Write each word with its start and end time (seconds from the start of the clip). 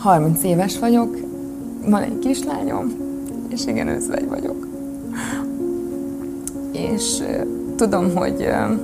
30 0.00 0.42
éves 0.42 0.78
vagyok, 0.78 1.16
van 1.86 2.02
egy 2.02 2.18
kislányom, 2.18 2.92
és 3.48 3.66
igen, 3.66 3.88
özvegy 3.88 4.28
vagyok. 4.28 4.66
És 6.72 7.18
uh, 7.20 7.46
tudom, 7.76 8.14
hogy 8.14 8.40
uh, 8.40 8.78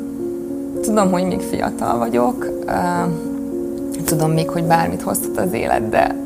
tudom, 0.80 1.10
hogy 1.10 1.24
még 1.24 1.40
fiatal 1.40 1.98
vagyok, 1.98 2.48
uh, 2.66 3.12
tudom 4.04 4.30
még, 4.30 4.50
hogy 4.50 4.64
bármit 4.64 5.02
hozhat 5.02 5.38
az 5.38 5.52
élet, 5.52 5.88
de, 5.88 6.16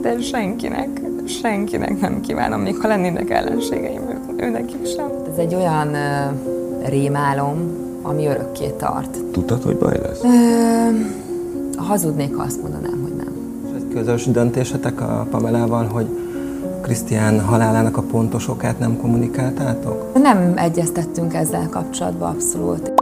de 0.00 0.20
senkinek, 0.20 1.00
senkinek 1.24 2.00
nem 2.00 2.20
kívánom, 2.20 2.60
még 2.60 2.76
ha 2.76 2.88
lennének 2.88 3.30
ellenségeim, 3.30 4.02
ő, 4.02 4.44
őnek 4.44 4.72
is 4.82 4.90
sem. 4.90 5.10
Ez 5.32 5.38
egy 5.38 5.54
olyan 5.54 5.88
uh, 5.88 6.88
rémálom, 6.88 7.56
ami 8.02 8.26
örökké 8.26 8.70
tart. 8.78 9.18
Tudtad, 9.32 9.62
hogy 9.62 9.76
baj 9.76 9.98
lesz? 10.02 10.22
Ö, 10.22 10.30
hazudnék, 11.76 12.34
ha 12.34 12.42
azt 12.42 12.62
mondanám, 12.62 13.01
közös 13.92 14.24
döntésetek 14.24 15.00
a 15.00 15.26
Pamelával, 15.30 15.84
hogy 15.86 16.06
Krisztián 16.80 17.40
halálának 17.40 17.96
a 17.96 18.02
pontos 18.02 18.48
okát 18.48 18.78
nem 18.78 18.96
kommunikáltátok? 18.96 20.18
Nem 20.22 20.52
egyeztettünk 20.56 21.34
ezzel 21.34 21.68
kapcsolatban 21.68 22.34
abszolút. 22.34 22.92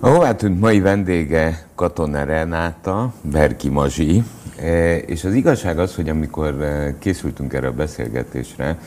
A 0.00 0.08
hová 0.08 0.34
tűnt 0.34 0.60
mai 0.60 0.80
vendége 0.80 1.66
Katona 1.74 2.24
Renáta, 2.24 3.12
Berki 3.22 3.68
Mazsi, 3.68 4.22
e, 4.60 4.96
és 4.96 5.24
az 5.24 5.34
igazság 5.34 5.78
az, 5.78 5.94
hogy 5.94 6.08
amikor 6.08 6.62
e, 6.62 6.94
készültünk 6.98 7.52
erre 7.52 7.66
a 7.66 7.72
beszélgetésre, 7.72 8.78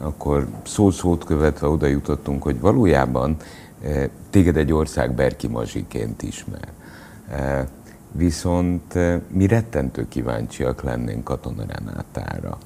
akkor 0.00 0.46
szó-szót 0.64 1.24
követve 1.24 1.68
oda 1.68 1.86
jutottunk, 1.86 2.42
hogy 2.42 2.60
valójában 2.60 3.36
e, 3.84 4.08
téged 4.30 4.56
egy 4.56 4.72
ország 4.72 5.14
Berki 5.14 5.46
Mazsiként 5.46 6.22
ismer. 6.22 6.68
Viszont 8.12 8.94
mi 9.28 9.46
rettentő 9.46 10.08
kíváncsiak 10.08 10.82
lennénk 10.82 11.24
Katona 11.24 11.64
Renátára. 11.68 12.58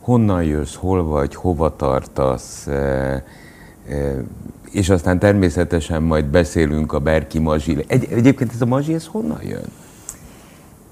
Honnan 0.00 0.42
jössz, 0.42 0.74
hol 0.74 1.04
vagy, 1.04 1.34
hova 1.34 1.76
tartasz, 1.76 2.68
és 4.70 4.88
aztán 4.88 5.18
természetesen 5.18 6.02
majd 6.02 6.24
beszélünk 6.24 6.92
a 6.92 6.98
Berki 6.98 7.38
Mazsi. 7.38 7.84
Egy, 7.86 8.08
egyébként 8.12 8.52
ez 8.52 8.60
a 8.60 8.66
Mazsi, 8.66 8.94
ez 8.94 9.06
honnan 9.06 9.42
jön? 9.42 9.64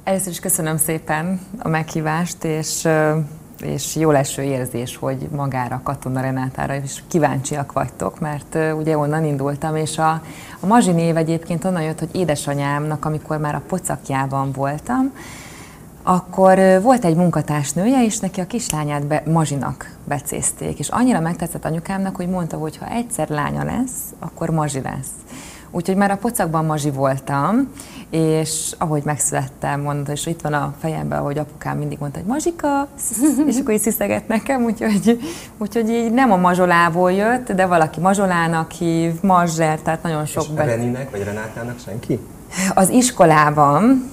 Először 0.05 0.33
is 0.33 0.41
köszönöm 0.41 0.77
szépen 0.77 1.41
a 1.59 1.69
meghívást, 1.69 2.45
és, 2.45 2.89
és 3.61 3.97
jó 3.97 4.11
leső 4.11 4.43
érzés, 4.43 4.97
hogy 4.97 5.29
magára 5.37 5.81
Katona 5.85 6.21
Renátára 6.21 6.75
is 6.75 7.03
kíváncsiak 7.09 7.73
vagytok, 7.73 8.21
mert 8.21 8.59
ugye 8.79 8.99
onnan 8.99 9.25
indultam, 9.25 9.77
és 9.77 9.99
a, 9.99 10.11
a 10.61 10.67
Mazsi 10.67 10.91
név 10.91 11.17
egyébként 11.17 11.65
onnan 11.65 11.83
jött, 11.83 11.99
hogy 11.99 12.09
édesanyámnak, 12.13 13.05
amikor 13.05 13.39
már 13.39 13.55
a 13.55 13.63
pocakjában 13.69 14.53
voltam, 14.53 15.13
akkor 16.03 16.59
volt 16.83 17.05
egy 17.05 17.17
munkatársnője, 17.17 18.05
és 18.05 18.19
neki 18.19 18.41
a 18.41 18.47
kislányát 18.47 19.07
be, 19.07 19.23
Mazsinak 19.27 19.97
becézték. 20.05 20.79
És 20.79 20.89
annyira 20.89 21.21
megtetszett 21.21 21.65
anyukámnak, 21.65 22.17
hogy 22.17 22.29
mondta, 22.29 22.57
hogy 22.57 22.77
ha 22.77 22.91
egyszer 22.91 23.29
lánya 23.29 23.65
lesz, 23.65 24.01
akkor 24.19 24.51
Mazsi 24.51 24.81
lesz. 24.81 25.11
Úgyhogy 25.71 25.97
már 25.97 26.11
a 26.11 26.17
pocakban 26.17 26.65
Mazsi 26.65 26.91
voltam, 26.91 27.73
és 28.11 28.75
ahogy 28.79 29.03
megszülettem, 29.05 29.81
mondta, 29.81 30.13
és 30.13 30.27
itt 30.27 30.41
van 30.41 30.53
a 30.53 30.75
fejemben, 30.79 31.21
hogy 31.21 31.39
apukám 31.39 31.79
mindig 31.79 31.99
mondta, 31.99 32.19
hogy 32.19 32.29
Mazsika, 32.29 32.89
és 33.47 33.59
akkor 33.59 33.75
így 33.75 33.81
sziszeget 33.81 34.29
nekem, 34.29 34.65
úgyhogy, 34.65 35.21
úgyhogy 35.59 35.89
így 35.89 36.13
nem 36.13 36.33
a 36.33 36.37
mazsolából 36.37 37.13
jött, 37.13 37.53
de 37.53 37.67
valaki 37.67 38.01
mazsolának 38.01 38.71
hív, 38.71 39.13
mazser, 39.23 39.81
tehát 39.81 40.03
nagyon 40.03 40.27
sok... 40.27 40.43
És 40.43 40.49
be... 40.49 40.65
Reninek 40.65 41.11
vagy 41.11 41.25
Renátának 41.25 41.79
senki? 41.85 42.19
Az 42.75 42.89
iskolában 42.89 44.11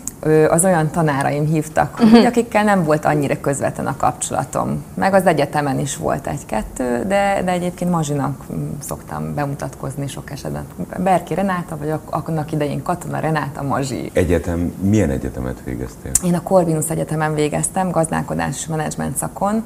az 0.49 0.63
olyan 0.63 0.89
tanáraim 0.91 1.45
hívtak, 1.45 1.93
uh-huh. 1.93 2.09
hogy 2.09 2.25
akikkel 2.25 2.63
nem 2.63 2.83
volt 2.83 3.05
annyira 3.05 3.39
közvetlen 3.41 3.87
a 3.87 3.97
kapcsolatom. 3.97 4.83
Meg 4.93 5.13
az 5.13 5.25
egyetemen 5.25 5.79
is 5.79 5.97
volt 5.97 6.27
egy-kettő, 6.27 7.03
de, 7.07 7.41
de 7.45 7.51
egyébként 7.51 7.91
Mazsinak 7.91 8.45
szoktam 8.79 9.33
bemutatkozni 9.33 10.07
sok 10.07 10.31
esetben. 10.31 10.65
Berki 10.97 11.33
Renáta, 11.33 11.77
vagy 11.77 11.93
annak 12.09 12.51
idején 12.51 12.81
Katona 12.81 13.19
Renáta 13.19 13.63
Mazsi. 13.63 14.09
Egyetem, 14.13 14.73
milyen 14.81 15.09
egyetemet 15.09 15.57
végeztél? 15.63 16.11
Én 16.23 16.33
a 16.33 16.41
Corvinus 16.41 16.89
Egyetemen 16.89 17.33
végeztem, 17.33 17.91
gazdálkodás 17.91 18.55
és 18.55 18.67
menedzsment 18.67 19.17
szakon, 19.17 19.63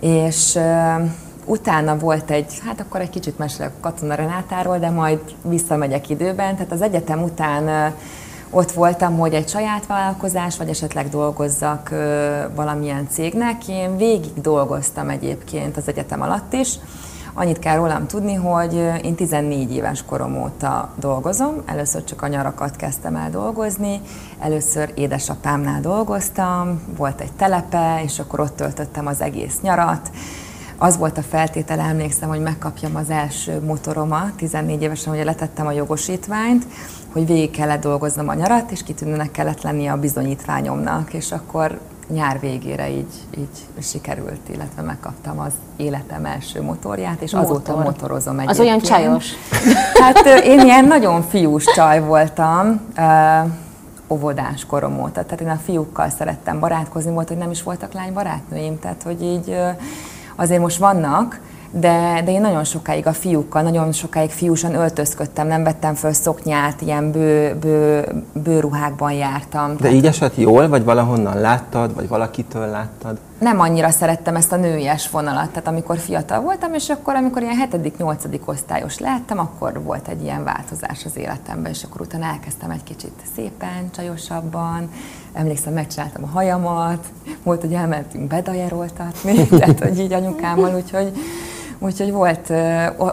és 0.00 0.58
utána 1.44 1.98
volt 1.98 2.30
egy, 2.30 2.60
hát 2.66 2.80
akkor 2.80 3.00
egy 3.00 3.10
kicsit 3.10 3.38
mesélek 3.38 3.72
Katona 3.80 4.14
Renátáról, 4.14 4.78
de 4.78 4.90
majd 4.90 5.18
visszamegyek 5.42 6.08
időben, 6.08 6.54
tehát 6.54 6.72
az 6.72 6.82
egyetem 6.82 7.22
után 7.22 7.62
uh, 7.62 7.94
ott 8.50 8.72
voltam, 8.72 9.18
hogy 9.18 9.34
egy 9.34 9.48
saját 9.48 9.86
vállalkozás, 9.86 10.56
vagy 10.56 10.68
esetleg 10.68 11.08
dolgozzak 11.08 11.88
valamilyen 12.54 13.08
cégnek. 13.10 13.68
Én 13.68 13.96
végig 13.96 14.40
dolgoztam 14.40 15.08
egyébként 15.08 15.76
az 15.76 15.88
egyetem 15.88 16.22
alatt 16.22 16.52
is. 16.52 16.74
Annyit 17.34 17.58
kell 17.58 17.76
rólam 17.76 18.06
tudni, 18.06 18.34
hogy 18.34 18.74
én 19.02 19.14
14 19.14 19.74
éves 19.74 20.04
korom 20.04 20.42
óta 20.42 20.90
dolgozom. 20.96 21.54
Először 21.66 22.04
csak 22.04 22.22
a 22.22 22.26
nyarakat 22.26 22.76
kezdtem 22.76 23.16
el 23.16 23.30
dolgozni, 23.30 24.00
először 24.38 24.92
édesapámnál 24.94 25.80
dolgoztam, 25.80 26.82
volt 26.96 27.20
egy 27.20 27.32
telepe, 27.32 28.00
és 28.04 28.18
akkor 28.18 28.40
ott 28.40 28.56
töltöttem 28.56 29.06
az 29.06 29.20
egész 29.20 29.60
nyarat 29.60 30.10
az 30.82 30.96
volt 30.96 31.18
a 31.18 31.22
feltétel, 31.22 31.80
emlékszem, 31.80 32.28
hogy 32.28 32.40
megkapjam 32.40 32.96
az 32.96 33.10
első 33.10 33.60
motoromat, 33.66 34.32
14 34.36 34.82
évesen, 34.82 35.14
hogy 35.14 35.24
letettem 35.24 35.66
a 35.66 35.72
jogosítványt, 35.72 36.66
hogy 37.12 37.26
végig 37.26 37.50
kellett 37.50 37.80
dolgoznom 37.80 38.28
a 38.28 38.34
nyarat, 38.34 38.70
és 38.70 38.82
kitűnőnek 38.82 39.30
kellett 39.30 39.62
lenni 39.62 39.86
a 39.86 39.96
bizonyítványomnak, 39.96 41.12
és 41.12 41.32
akkor 41.32 41.78
nyár 42.08 42.40
végére 42.40 42.90
így, 42.90 43.12
így 43.38 43.82
sikerült, 43.82 44.48
illetve 44.52 44.82
megkaptam 44.82 45.38
az 45.38 45.52
életem 45.76 46.24
első 46.24 46.62
motorját, 46.62 47.20
és 47.20 47.32
Motor. 47.32 47.50
azóta 47.50 47.76
motorozom 47.76 48.38
egyébként. 48.38 48.58
Az 48.58 48.66
olyan 48.66 48.80
csajos? 48.80 49.26
Hát 50.02 50.26
én 50.44 50.60
ilyen 50.60 50.84
nagyon 50.84 51.22
fiús 51.22 51.64
csaj 51.64 52.00
voltam, 52.00 52.80
óvodás 54.08 54.66
korom 54.66 55.00
óta, 55.00 55.24
tehát 55.24 55.40
én 55.40 55.48
a 55.48 55.60
fiúkkal 55.64 56.08
szerettem 56.08 56.60
barátkozni, 56.60 57.12
volt, 57.12 57.28
hogy 57.28 57.36
nem 57.36 57.50
is 57.50 57.62
voltak 57.62 57.92
lány 57.92 58.12
barátnőim, 58.12 58.78
tehát 58.78 59.02
hogy 59.02 59.22
így 59.22 59.56
azért 60.40 60.60
most 60.60 60.78
vannak, 60.78 61.40
de, 61.70 62.22
de 62.24 62.30
én 62.30 62.40
nagyon 62.40 62.64
sokáig 62.64 63.06
a 63.06 63.12
fiúkkal, 63.12 63.62
nagyon 63.62 63.92
sokáig 63.92 64.30
fiúsan 64.30 64.74
öltözködtem, 64.74 65.46
nem 65.46 65.62
vettem 65.62 65.94
föl 65.94 66.12
szoknyát, 66.12 66.80
ilyen 66.80 67.10
bő, 67.10 67.56
bő, 67.60 68.08
bőruhákban 68.32 69.12
jártam. 69.12 69.76
De 69.76 69.90
így 69.90 70.06
esett 70.06 70.36
jól, 70.36 70.68
vagy 70.68 70.84
valahonnan 70.84 71.40
láttad, 71.40 71.94
vagy 71.94 72.08
valakitől 72.08 72.66
láttad? 72.66 73.18
Nem 73.38 73.60
annyira 73.60 73.90
szerettem 73.90 74.36
ezt 74.36 74.52
a 74.52 74.56
nőies 74.56 75.10
vonalat, 75.10 75.48
tehát 75.48 75.68
amikor 75.68 75.98
fiatal 75.98 76.40
voltam, 76.40 76.74
és 76.74 76.88
akkor, 76.88 77.14
amikor 77.14 77.42
ilyen 77.42 77.68
7.-8. 77.70 78.40
osztályos 78.44 78.98
lehettem, 78.98 79.38
akkor 79.38 79.82
volt 79.82 80.08
egy 80.08 80.22
ilyen 80.22 80.44
változás 80.44 81.04
az 81.04 81.16
életemben, 81.16 81.72
és 81.72 81.82
akkor 81.82 82.00
utána 82.00 82.24
elkezdtem 82.24 82.70
egy 82.70 82.82
kicsit 82.82 83.22
szépen, 83.36 83.90
csajosabban, 83.94 84.90
emlékszem, 85.32 85.72
megcsináltam 85.72 86.22
a 86.24 86.26
hajamat, 86.26 87.06
volt, 87.42 87.60
hogy 87.60 87.72
elmentünk 87.72 88.28
bedajeroltatni, 88.28 89.46
tehát 89.58 89.80
hogy 89.80 89.98
így 89.98 90.12
anyukámmal, 90.12 90.74
úgyhogy 90.74 91.12
Úgyhogy 91.82 92.12
volt, 92.12 92.52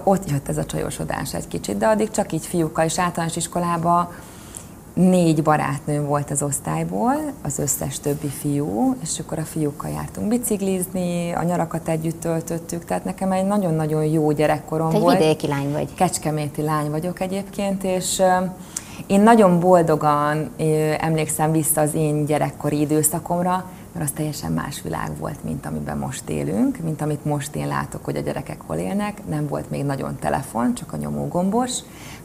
ott 0.04 0.30
jött 0.30 0.50
ez 0.50 0.58
a 0.58 0.66
csajosodás 0.66 1.34
egy 1.34 1.48
kicsit, 1.48 1.78
de 1.78 1.88
addig 1.88 2.12
csak 2.12 2.32
így 2.32 2.46
fiúkkal 2.46 2.86
és 2.86 3.00
általános 3.00 3.36
iskolában 3.36 4.10
négy 4.94 5.44
barátnő 5.44 6.02
volt 6.02 6.32
az 6.32 6.42
osztályból, 6.42 7.16
az 7.42 7.60
összes 7.60 8.00
többi 8.00 8.28
fiú, 8.28 8.96
és 9.02 9.20
akkor 9.20 9.40
a 9.40 9.44
fiúkkal 9.44 9.90
jártunk 9.90 10.28
biciklizni, 10.28 11.32
a 11.32 11.44
nyarakat 11.44 11.88
együtt 11.88 12.20
töltöttük, 12.20 12.86
tehát 12.86 13.04
nekem 13.04 13.32
egy 13.32 13.46
nagyon-nagyon 13.46 14.06
jó 14.06 14.32
gyerekkorom 14.32 14.90
Te 14.90 15.00
volt. 15.00 15.16
egy 15.16 15.22
vidéki 15.22 15.48
lány 15.48 15.72
vagy. 15.72 15.94
Kecskeméti 15.94 16.62
lány 16.62 16.90
vagyok 16.90 17.20
egyébként, 17.20 17.84
és 17.84 18.22
én 19.06 19.22
nagyon 19.22 19.60
boldogan 19.60 20.50
emlékszem 21.00 21.52
vissza 21.52 21.82
az 21.82 21.94
én 21.94 22.26
gyerekkori 22.26 22.80
időszakomra, 22.80 23.66
mert 23.94 24.06
az 24.06 24.16
teljesen 24.16 24.52
más 24.52 24.82
világ 24.82 25.18
volt, 25.20 25.44
mint 25.44 25.66
amiben 25.66 25.98
most 25.98 26.30
élünk, 26.30 26.78
mint 26.78 27.02
amit 27.02 27.26
most 27.26 27.56
én 27.56 27.68
látok, 27.68 28.06
hogy 28.06 28.16
a 28.16 28.22
gyerekek 28.22 28.62
hol 28.62 28.76
élnek. 28.76 29.28
Nem 29.30 29.48
volt 29.48 29.70
még 29.70 29.84
nagyon 29.84 30.18
telefon, 30.20 30.74
csak 30.74 30.94
a 30.94 30.98
nyomógombos. 30.98 31.72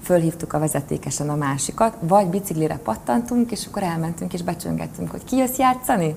Fölhívtuk 0.02 0.52
a 0.52 0.58
vezetékesen 0.58 1.29
a 1.29 1.37
másikat, 1.37 1.96
vagy 2.00 2.26
biciklire 2.26 2.76
pattantunk, 2.76 3.50
és 3.50 3.67
akkor 3.67 3.82
elmentünk 3.82 4.32
és 4.32 4.43
becsöngettünk, 4.43 5.11
hogy 5.11 5.25
ki 5.25 5.37
jössz 5.37 5.58
játszani? 5.58 6.17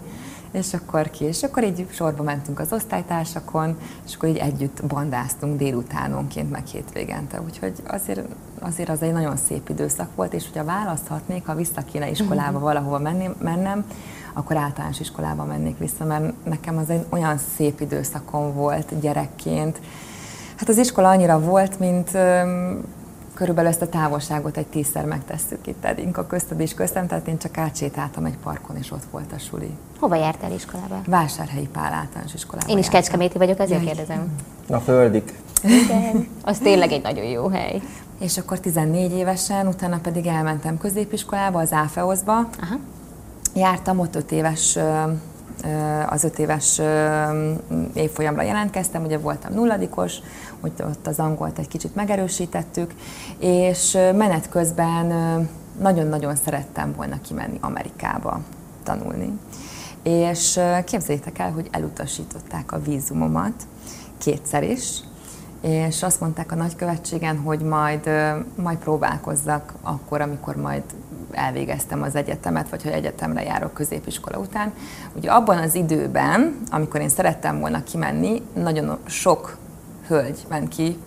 és 0.56 0.74
akkor 0.74 1.10
ki, 1.10 1.26
és 1.26 1.44
akkor 1.44 1.64
így 1.64 1.88
sorba 1.92 2.24
mentünk 2.24 2.60
az 2.60 2.72
osztálytársakon, 2.72 3.78
és 4.06 4.16
akkor 4.16 4.30
így 4.30 4.38
együtt 4.38 4.86
bandáztunk 4.86 5.58
délutánonként, 5.58 6.52
meg 6.52 6.66
hétvégente. 6.66 7.42
Úgyhogy 7.42 7.74
azért, 7.88 8.28
azért 8.60 8.90
az 8.90 9.02
egy 9.02 9.12
nagyon 9.12 9.38
szép 9.38 9.70
időszak 9.70 10.10
volt, 10.16 10.34
és 10.34 10.46
hogyha 10.52 10.66
választhatnék, 10.66 11.46
ha 11.46 11.56
vissza 11.56 11.82
kéne 11.92 12.10
iskolába 12.10 12.58
mhm. 12.58 12.64
valahova 12.64 13.00
menni, 13.00 13.30
mennem, 13.38 13.86
akkor 14.34 14.58
általános 14.58 15.00
iskolába 15.00 15.44
mennék 15.44 15.78
vissza, 15.78 16.04
mert 16.04 16.34
nekem 16.44 16.78
az 16.78 16.90
egy 16.90 17.06
olyan 17.10 17.38
szép 17.56 17.80
időszakom 17.80 18.54
volt 18.54 19.00
gyerekként. 19.00 19.80
Hát 20.56 20.70
az 20.70 20.78
iskola 20.78 21.10
annyira 21.10 21.40
volt, 21.40 21.80
mint 21.80 22.12
körülbelül 23.34 23.70
ezt 23.70 23.82
a 23.82 23.90
távolságot 23.90 24.58
egy 24.58 24.68
tízszer 24.68 25.06
megtesszük 25.06 25.68
itt 25.68 25.86
eddig 25.86 26.18
a 26.18 26.28
közted 26.28 26.60
és 26.60 26.74
köztem, 26.74 27.08
tehát 27.08 27.28
én 27.28 27.38
csak 27.38 27.58
átsétáltam 27.58 28.26
egy 28.26 28.38
parkon, 28.44 28.78
és 28.78 28.92
ott 28.92 29.04
volt 29.12 29.32
a 29.32 29.40
suli. 29.40 29.78
Hova 30.00 30.16
jártál 30.16 30.52
iskolába? 30.52 31.02
Vásárhelyi 31.08 31.68
Pál 31.68 31.94
általános 31.94 32.34
iskolába 32.34 32.72
Én 32.72 32.78
is 32.78 32.84
jártam. 32.84 33.02
Kecskeméti 33.02 33.38
vagyok, 33.38 33.60
ezért 33.60 33.84
Jaj. 33.84 33.94
kérdezem. 33.94 34.36
A 34.70 34.78
földik. 34.78 35.34
Igen. 35.66 36.28
Az 36.44 36.58
tényleg 36.58 36.92
egy 36.92 37.02
nagyon 37.02 37.26
jó 37.26 37.48
hely. 37.48 37.82
És 38.20 38.38
akkor 38.38 38.60
14 38.60 39.12
évesen, 39.12 39.68
utána 39.68 40.00
pedig 40.00 40.26
elmentem 40.26 40.78
középiskolába, 40.78 41.60
az 41.60 41.72
Áfeoszba. 41.72 42.34
Aha. 42.34 42.76
Jártam 43.56 44.00
ott 44.00 44.16
öt 44.16 44.32
éves, 44.32 44.76
ö, 44.76 44.82
ö, 45.64 45.68
az 46.10 46.24
öt 46.24 46.40
éves 46.40 46.82
évfolyamra 47.94 48.42
jelentkeztem, 48.42 49.04
ugye 49.04 49.18
voltam 49.18 49.54
nulladikos, 49.54 50.16
hogy 50.60 50.72
ott 50.80 51.08
az 51.08 51.20
angolt 51.20 51.60
egy 51.60 51.68
kicsit 51.68 51.96
megerősítettük, 51.96 52.94
és 53.40 53.92
menet 53.92 54.50
közben 54.50 55.06
nagyon-nagyon 55.80 56.36
szerettem 56.36 56.94
volna 56.96 57.22
kimenni 57.22 57.58
Amerikába 57.62 58.40
tanulni. 58.84 59.40
És 60.04 60.60
képzeljétek 60.86 61.40
el, 61.40 61.52
hogy 61.52 61.68
elutasították 61.72 62.72
a 62.72 62.82
vízumomat 62.82 63.54
kétszer 64.18 64.64
is, 64.64 65.00
és 65.66 66.04
azt 66.04 66.20
mondták 66.20 66.52
a 66.52 66.56
nagykövetségen, 66.56 67.38
hogy 67.38 67.60
majd, 67.60 68.10
majd 68.56 68.78
próbálkozzak 68.78 69.74
akkor, 69.82 70.22
amikor 70.22 70.56
majd 70.56 70.84
elvégeztem 71.32 72.02
az 72.02 72.16
egyetemet, 72.16 72.70
vagy 72.70 72.84
hogy 72.84 72.92
egyetemre 72.92 73.44
járok 73.44 73.74
középiskola 73.74 74.38
után. 74.38 74.74
Ugye 75.16 75.32
abban 75.32 75.58
az 75.58 75.76
időben, 75.76 76.60
amikor 76.72 77.02
én 77.02 77.10
szerettem 77.10 77.60
volna 77.60 77.84
kimenni, 77.84 78.42
nagyon 78.54 78.98
sok 79.06 79.58
hölgy 80.08 80.46
ment 80.50 80.68
ki 80.68 80.98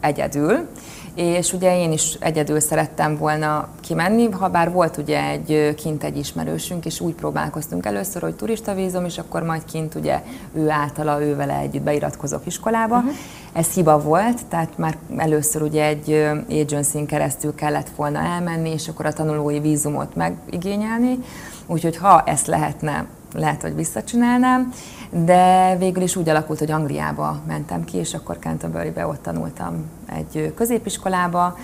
egyedül, 0.00 0.68
és 1.14 1.52
ugye 1.52 1.78
én 1.78 1.92
is 1.92 2.16
egyedül 2.20 2.60
szerettem 2.60 3.16
volna 3.16 3.68
kimenni, 3.80 4.30
ha 4.30 4.48
bár 4.48 4.72
volt 4.72 4.96
ugye 4.96 5.22
egy 5.24 5.74
kint 5.74 6.04
egy 6.04 6.16
ismerősünk, 6.16 6.84
és 6.84 7.00
úgy 7.00 7.14
próbálkoztunk 7.14 7.86
először, 7.86 8.22
hogy 8.22 8.34
turista 8.34 8.74
vízum, 8.74 9.04
és 9.04 9.18
akkor 9.18 9.42
majd 9.42 9.64
kint 9.64 9.94
ugye 9.94 10.22
ő 10.54 10.70
általa, 10.70 11.22
ő 11.22 11.36
vele 11.36 11.58
együtt 11.58 11.82
beiratkozok 11.82 12.46
iskolába. 12.46 12.96
Uh-huh. 12.96 13.12
Ez 13.52 13.68
hiba 13.68 14.00
volt, 14.00 14.46
tehát 14.46 14.78
már 14.78 14.96
először 15.16 15.62
ugye 15.62 15.84
egy 15.84 16.28
agency 16.50 17.06
keresztül 17.06 17.54
kellett 17.54 17.88
volna 17.96 18.18
elmenni, 18.18 18.70
és 18.70 18.88
akkor 18.88 19.06
a 19.06 19.12
tanulói 19.12 19.60
vízumot 19.60 20.14
megigényelni. 20.16 21.18
Úgyhogy 21.66 21.96
ha 21.96 22.22
ezt 22.26 22.46
lehetne, 22.46 23.06
lehet, 23.34 23.62
hogy 23.62 23.74
visszacsinálnám, 23.74 24.72
de 25.10 25.76
végül 25.78 26.02
is 26.02 26.16
úgy 26.16 26.28
alakult, 26.28 26.58
hogy 26.58 26.70
Angliába 26.70 27.40
mentem 27.46 27.84
ki, 27.84 27.96
és 27.96 28.14
akkor 28.14 28.38
Canterburybe 28.38 29.06
ott 29.06 29.22
tanultam 29.22 29.84
egy 30.06 30.52
középiskolába. 30.56 31.56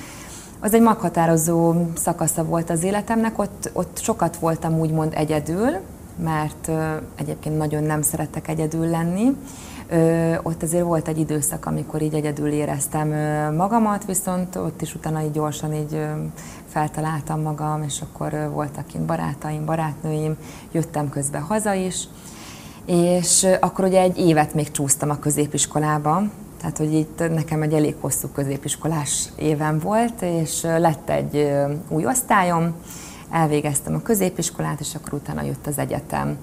Az 0.61 0.75
egy 0.75 0.83
meghatározó 0.83 1.75
szakasza 1.97 2.45
volt 2.45 2.71
az 2.71 2.83
életemnek, 2.83 3.39
ott, 3.39 3.71
ott 3.73 3.99
sokat 4.03 4.37
voltam 4.37 4.79
úgymond 4.79 5.13
egyedül, 5.15 5.71
mert 6.25 6.71
egyébként 7.15 7.59
nagyon 7.59 7.83
nem 7.83 8.03
szeretek 8.03 8.49
egyedül 8.49 8.87
lenni. 8.87 9.37
Ott 10.43 10.63
azért 10.63 10.85
volt 10.85 11.09
egy 11.09 11.19
időszak, 11.19 11.67
amikor 11.67 12.03
így 12.03 12.15
egyedül 12.15 12.51
éreztem 12.51 13.09
magamat, 13.55 14.05
viszont 14.05 14.57
ott 14.57 14.83
is 14.83 14.95
utána 14.95 15.23
így 15.23 15.31
gyorsan 15.31 15.75
így 15.75 16.07
feltaláltam 16.67 17.43
magam, 17.43 17.83
és 17.83 18.01
akkor 18.01 18.51
voltak 18.53 18.87
kint 18.87 19.05
barátaim, 19.05 19.65
barátnőim, 19.65 20.37
jöttem 20.73 21.09
közben 21.09 21.43
haza 21.43 21.75
is, 21.75 22.09
és 22.87 23.47
akkor 23.61 23.85
ugye 23.85 24.01
egy 24.01 24.19
évet 24.19 24.55
még 24.55 24.71
csúsztam 24.71 25.11
a 25.11 25.19
középiskolába, 25.19 26.23
tehát, 26.61 26.79
hogy 26.79 26.93
itt 26.93 27.19
nekem 27.19 27.63
egy 27.63 27.73
elég 27.73 27.95
hosszú 28.01 28.29
középiskolás 28.29 29.29
évem 29.37 29.79
volt, 29.79 30.23
és 30.23 30.63
lett 30.63 31.11
egy 31.11 31.53
új 31.89 32.07
osztályom, 32.07 32.75
elvégeztem 33.31 33.95
a 33.95 34.03
középiskolát, 34.03 34.81
és 34.81 34.95
akkor 34.95 35.13
utána 35.13 35.43
jött 35.43 35.67
az 35.67 35.79
egyetem. 35.79 36.39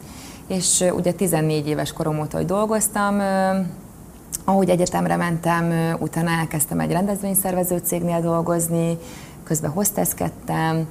És 0.47 0.86
ugye 0.95 1.12
14 1.12 1.68
éves 1.68 1.94
korom 1.94 2.19
óta, 2.19 2.38
hogy 2.38 2.45
dolgoztam, 2.45 3.21
ahogy 4.44 4.69
egyetemre 4.69 5.15
mentem, 5.15 5.95
utána 6.00 6.30
elkezdtem 6.30 6.80
egy 6.80 6.92
rendezvényszervező 6.92 7.81
cégnél 7.83 8.21
dolgozni, 8.21 8.97
közben 9.44 9.71
hosteszkedtem, 9.71 10.88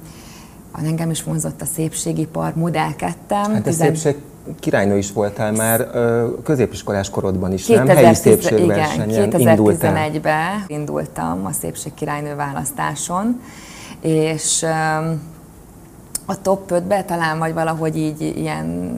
engem 0.85 1.09
is 1.09 1.23
vonzott 1.23 1.61
a 1.61 1.65
szépségipar, 1.65 2.55
modellkedtem. 2.55 3.51
Hát 3.51 3.59
a 3.59 3.61
Tizen- 3.61 3.95
szépség 3.95 4.21
királynő 4.59 4.97
is 4.97 5.11
voltál 5.11 5.51
már 5.51 5.87
középiskolás 6.43 7.09
korodban 7.09 7.53
is, 7.53 7.67
nem? 7.67 7.87
Helyi 7.87 8.05
2010 8.07 8.33
szépségversenyen 8.33 9.09
igen, 9.09 9.39
indultál. 9.39 10.09
2011-ben 10.11 10.63
indultam 10.67 11.45
a 11.45 11.51
szépségkirálynő 11.51 12.35
választáson, 12.35 13.41
és 14.01 14.65
a 16.25 16.41
top 16.41 16.71
5-be 16.71 17.03
talán 17.03 17.39
vagy 17.39 17.53
valahogy 17.53 17.97
így 17.97 18.21
ilyen 18.21 18.93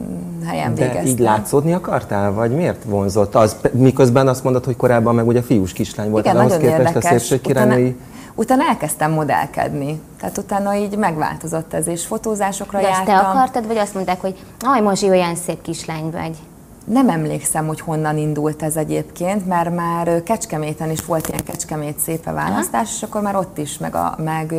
helyen 0.46 0.74
De 0.74 0.80
végeztem. 0.80 1.06
így 1.06 1.18
látszódni 1.18 1.72
akartál, 1.72 2.32
vagy 2.32 2.50
miért 2.50 2.84
vonzott 2.84 3.34
az? 3.34 3.56
Miközben 3.72 4.28
azt 4.28 4.44
mondod, 4.44 4.64
hogy 4.64 4.76
korábban 4.76 5.14
meg 5.14 5.26
ugye 5.26 5.42
fiús 5.42 5.72
kislány 5.72 6.10
volt, 6.10 6.24
Igen, 6.24 6.36
ahhoz 6.36 6.52
nagyon 6.52 6.68
képest 6.68 6.84
a 6.86 6.88
érdekes. 6.98 7.20
szépségkirálynői... 7.22 7.82
Utána, 7.88 7.96
utána 8.34 8.62
elkezdtem 8.68 9.12
modellkedni. 9.12 10.00
Tehát 10.20 10.38
utána 10.38 10.74
így 10.74 10.96
megváltozott 10.96 11.74
ez, 11.74 11.86
és 11.86 12.06
fotózásokra 12.06 12.80
De 12.80 12.88
ezt 12.88 12.96
jártam. 13.06 13.14
te 13.32 13.38
akartad, 13.38 13.66
vagy 13.66 13.76
azt 13.76 13.94
mondták, 13.94 14.20
hogy 14.20 14.34
aj, 14.60 14.80
Mozsi, 14.80 15.08
olyan 15.08 15.34
szép 15.34 15.62
kislány 15.62 16.10
vagy? 16.10 16.36
Nem 16.84 17.08
emlékszem, 17.08 17.66
hogy 17.66 17.80
honnan 17.80 18.16
indult 18.18 18.62
ez 18.62 18.76
egyébként, 18.76 19.46
mert 19.46 19.74
már 19.76 20.22
Kecskeméten 20.22 20.90
is 20.90 21.04
volt 21.04 21.28
ilyen 21.28 21.44
Kecskemét 21.44 21.98
szépe 21.98 22.32
választás, 22.32 22.90
és 22.96 23.02
akkor 23.02 23.20
már 23.22 23.36
ott 23.36 23.58
is, 23.58 23.78
meg, 23.78 23.94
a, 23.94 24.14
meg 24.24 24.54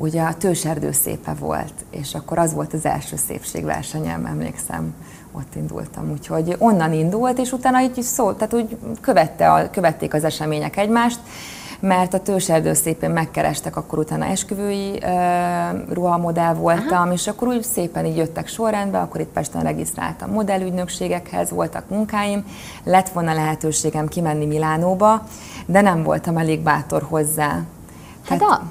ugye 0.00 0.22
a 0.22 0.34
Tőserdő 0.34 0.92
szépe 0.92 1.34
volt, 1.38 1.72
és 1.90 2.14
akkor 2.14 2.38
az 2.38 2.54
volt 2.54 2.72
az 2.72 2.84
első 2.84 3.16
szépségversenyem, 3.16 4.26
emlékszem, 4.26 4.94
ott 5.32 5.54
indultam. 5.54 6.10
Úgyhogy 6.10 6.56
onnan 6.58 6.92
indult, 6.92 7.38
és 7.38 7.52
utána 7.52 7.80
így 7.80 8.02
szó, 8.02 8.32
tehát 8.32 8.54
úgy 8.54 8.76
követte 9.00 9.52
a, 9.52 9.70
követték 9.70 10.14
az 10.14 10.24
események 10.24 10.76
egymást, 10.76 11.18
mert 11.80 12.14
a 12.14 12.20
Tőserdő 12.20 12.72
szépén 12.72 13.10
megkerestek, 13.10 13.76
akkor 13.76 13.98
utána 13.98 14.24
esküvői 14.24 14.90
uh, 14.90 15.92
ruhamodell 15.92 16.54
voltam, 16.54 17.02
Aha. 17.02 17.12
és 17.12 17.26
akkor 17.26 17.48
úgy 17.48 17.62
szépen 17.62 18.06
így 18.06 18.16
jöttek 18.16 18.48
sorrendbe, 18.48 18.98
akkor 18.98 19.20
itt 19.20 19.32
Pesten 19.32 19.62
regisztráltam 19.62 20.30
modellügynökségekhez, 20.30 21.50
voltak 21.50 21.88
munkáim, 21.88 22.44
lett 22.84 23.08
volna 23.08 23.34
lehetőségem 23.34 24.08
kimenni 24.08 24.46
Milánóba, 24.46 25.26
de 25.66 25.80
nem 25.80 26.02
voltam 26.02 26.36
elég 26.36 26.60
bátor 26.60 27.02
hozzá. 27.02 27.62
Hát 28.30 28.42
a, 28.42 28.62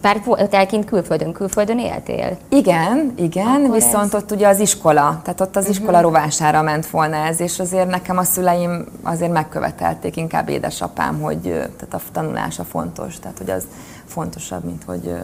bár 0.00 0.22
voltál 0.24 0.66
kint 0.66 0.84
külföldön, 0.84 1.32
külföldön 1.32 1.78
éltél? 1.78 2.36
Igen, 2.48 3.12
igen, 3.16 3.46
Akkor 3.46 3.70
viszont 3.74 4.14
ez- 4.14 4.22
ott 4.22 4.30
ugye 4.30 4.48
az 4.48 4.58
iskola, 4.60 5.20
tehát 5.22 5.40
ott 5.40 5.56
az 5.56 5.68
iskola 5.68 6.00
rovására 6.00 6.62
ment 6.62 6.86
volna 6.90 7.16
ez, 7.16 7.40
és 7.40 7.58
azért 7.58 7.88
nekem 7.88 8.18
a 8.18 8.24
szüleim 8.24 8.84
azért 9.02 9.32
megkövetelték, 9.32 10.16
inkább 10.16 10.48
édesapám, 10.48 11.20
hogy 11.20 11.40
tehát 11.40 11.88
a 11.94 12.00
tanulása 12.12 12.64
fontos, 12.64 13.18
tehát 13.18 13.38
hogy 13.38 13.50
az 13.50 13.64
fontosabb, 14.06 14.64
mint 14.64 14.82
hogy, 14.86 15.14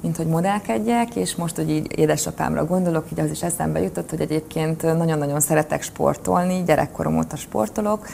mint 0.00 0.16
hogy 0.16 0.26
modellkedjek, 0.26 1.16
és 1.16 1.34
most, 1.34 1.56
hogy 1.56 1.70
így 1.70 1.98
édesapámra 1.98 2.64
gondolok, 2.64 3.04
így 3.12 3.20
az 3.20 3.30
is 3.30 3.42
eszembe 3.42 3.80
jutott, 3.80 4.10
hogy 4.10 4.20
egyébként 4.20 4.82
nagyon-nagyon 4.82 5.40
szeretek 5.40 5.82
sportolni, 5.82 6.62
gyerekkorom 6.66 7.16
óta 7.16 7.36
sportolok, 7.36 8.06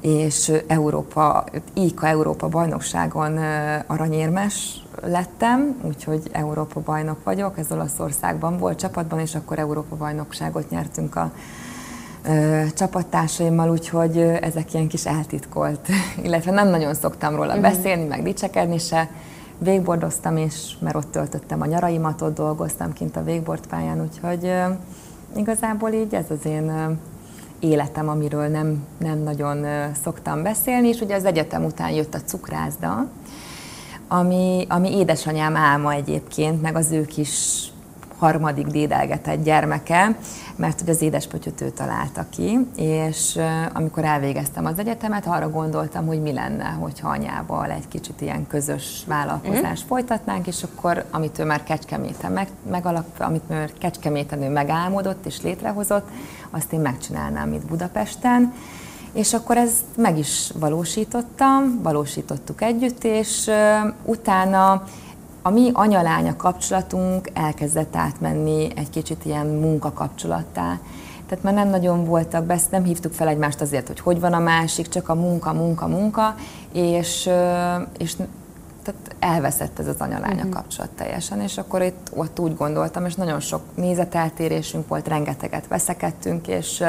és 0.00 0.52
Európa, 0.66 1.44
IKA 1.72 2.06
Európa 2.06 2.48
bajnokságon 2.48 3.38
aranyérmes 3.86 4.82
lettem, 5.02 5.76
úgyhogy 5.82 6.22
Európa 6.32 6.80
bajnok 6.80 7.24
vagyok, 7.24 7.58
ez 7.58 7.72
Olaszországban 7.72 8.58
volt 8.58 8.78
csapatban, 8.78 9.20
és 9.20 9.34
akkor 9.34 9.58
Európa 9.58 9.96
bajnokságot 9.96 10.70
nyertünk 10.70 11.16
a 11.16 11.32
ö, 12.26 12.62
csapattársaimmal, 12.76 13.70
úgyhogy 13.70 14.18
ezek 14.18 14.74
ilyen 14.74 14.88
kis 14.88 15.06
eltitkolt, 15.06 15.88
illetve 16.24 16.50
nem 16.50 16.68
nagyon 16.68 16.94
szoktam 16.94 17.36
róla 17.36 17.60
beszélni, 17.60 18.04
meg 18.04 18.22
dicsekedni 18.22 18.78
se. 18.78 19.10
Végbordoztam 19.60 20.36
is, 20.36 20.76
mert 20.80 20.96
ott 20.96 21.10
töltöttem 21.10 21.60
a 21.60 21.66
nyaraimat, 21.66 22.22
ott 22.22 22.34
dolgoztam 22.34 22.92
kint 22.92 23.16
a 23.16 23.24
végbord 23.24 23.66
pályán, 23.66 24.00
úgyhogy 24.00 24.44
ö, 24.44 24.64
igazából 25.36 25.90
így 25.90 26.14
ez 26.14 26.26
az 26.30 26.46
én 26.46 26.98
életem, 27.60 28.08
amiről 28.08 28.46
nem, 28.46 28.86
nem 28.98 29.18
nagyon 29.18 29.66
szoktam 30.02 30.42
beszélni, 30.42 30.88
és 30.88 31.00
ugye 31.00 31.14
az 31.14 31.24
egyetem 31.24 31.64
után 31.64 31.90
jött 31.90 32.14
a 32.14 32.20
cukrászda, 32.24 33.08
ami, 34.08 34.66
ami 34.68 34.96
édesanyám 34.96 35.56
álma 35.56 35.92
egyébként, 35.92 36.62
meg 36.62 36.76
az 36.76 36.92
ő 36.92 37.04
kis 37.04 37.66
harmadik 38.18 38.66
dédelgetett 38.66 39.42
gyermeke, 39.44 40.16
mert 40.56 40.80
hogy 40.80 40.88
az 40.88 41.02
édespötyöt 41.02 41.60
ő 41.60 41.70
találta 41.70 42.26
ki, 42.30 42.58
és 42.76 43.38
amikor 43.72 44.04
elvégeztem 44.04 44.64
az 44.66 44.78
egyetemet, 44.78 45.26
arra 45.26 45.50
gondoltam, 45.50 46.06
hogy 46.06 46.22
mi 46.22 46.32
lenne, 46.32 46.64
hogyha 46.64 47.08
anyával 47.08 47.70
egy 47.70 47.88
kicsit 47.88 48.20
ilyen 48.20 48.46
közös 48.46 49.02
vállalkozást 49.06 49.84
mm. 49.84 49.88
folytatnánk, 49.88 50.46
és 50.46 50.62
akkor, 50.62 51.04
amit 51.10 51.38
ő 51.38 51.44
már 51.44 51.62
Kecskeméten 51.62 52.32
meg, 52.32 52.48
megalap, 52.70 53.06
amit 53.18 53.48
már 53.48 53.70
Kecskeméten 53.78 54.42
ő 54.42 54.48
megálmodott 54.48 55.26
és 55.26 55.42
létrehozott, 55.42 56.08
azt 56.50 56.72
én 56.72 56.80
megcsinálnám 56.80 57.52
itt 57.52 57.66
Budapesten, 57.66 58.52
És 59.12 59.34
akkor 59.34 59.56
ezt 59.56 59.84
meg 59.96 60.18
is 60.18 60.52
valósítottam, 60.58 61.82
valósítottuk 61.82 62.62
együtt, 62.62 63.04
és 63.04 63.50
utána 64.04 64.84
a 65.48 65.50
mi 65.50 65.70
anyalánya 65.72 66.36
kapcsolatunk 66.36 67.30
elkezdett 67.32 67.96
átmenni 67.96 68.68
egy 68.76 68.90
kicsit 68.90 69.24
ilyen 69.24 69.46
munkakapcsolattá. 69.46 70.78
Tehát 71.28 71.44
már 71.44 71.54
nem 71.54 71.68
nagyon 71.68 72.04
voltak, 72.04 72.44
besz, 72.44 72.68
nem 72.68 72.84
hívtuk 72.84 73.12
fel 73.12 73.28
egymást 73.28 73.60
azért, 73.60 73.86
hogy 73.86 74.00
hogy 74.00 74.20
van 74.20 74.32
a 74.32 74.38
másik, 74.38 74.88
csak 74.88 75.08
a 75.08 75.14
munka, 75.14 75.52
munka, 75.52 75.86
munka, 75.86 76.34
és, 76.72 77.30
és 77.98 78.16
tehát 78.82 79.16
elveszett 79.18 79.78
ez 79.78 79.86
az 79.86 79.96
anyalánya 79.98 80.34
uh-huh. 80.34 80.52
kapcsolat 80.52 80.90
teljesen, 80.90 81.40
és 81.40 81.58
akkor 81.58 81.82
itt 81.82 82.10
ott 82.14 82.38
úgy 82.38 82.56
gondoltam, 82.56 83.04
és 83.04 83.14
nagyon 83.14 83.40
sok 83.40 83.62
nézeteltérésünk 83.74 84.88
volt, 84.88 85.08
rengeteget 85.08 85.66
veszekedtünk, 85.66 86.48
és 86.48 86.84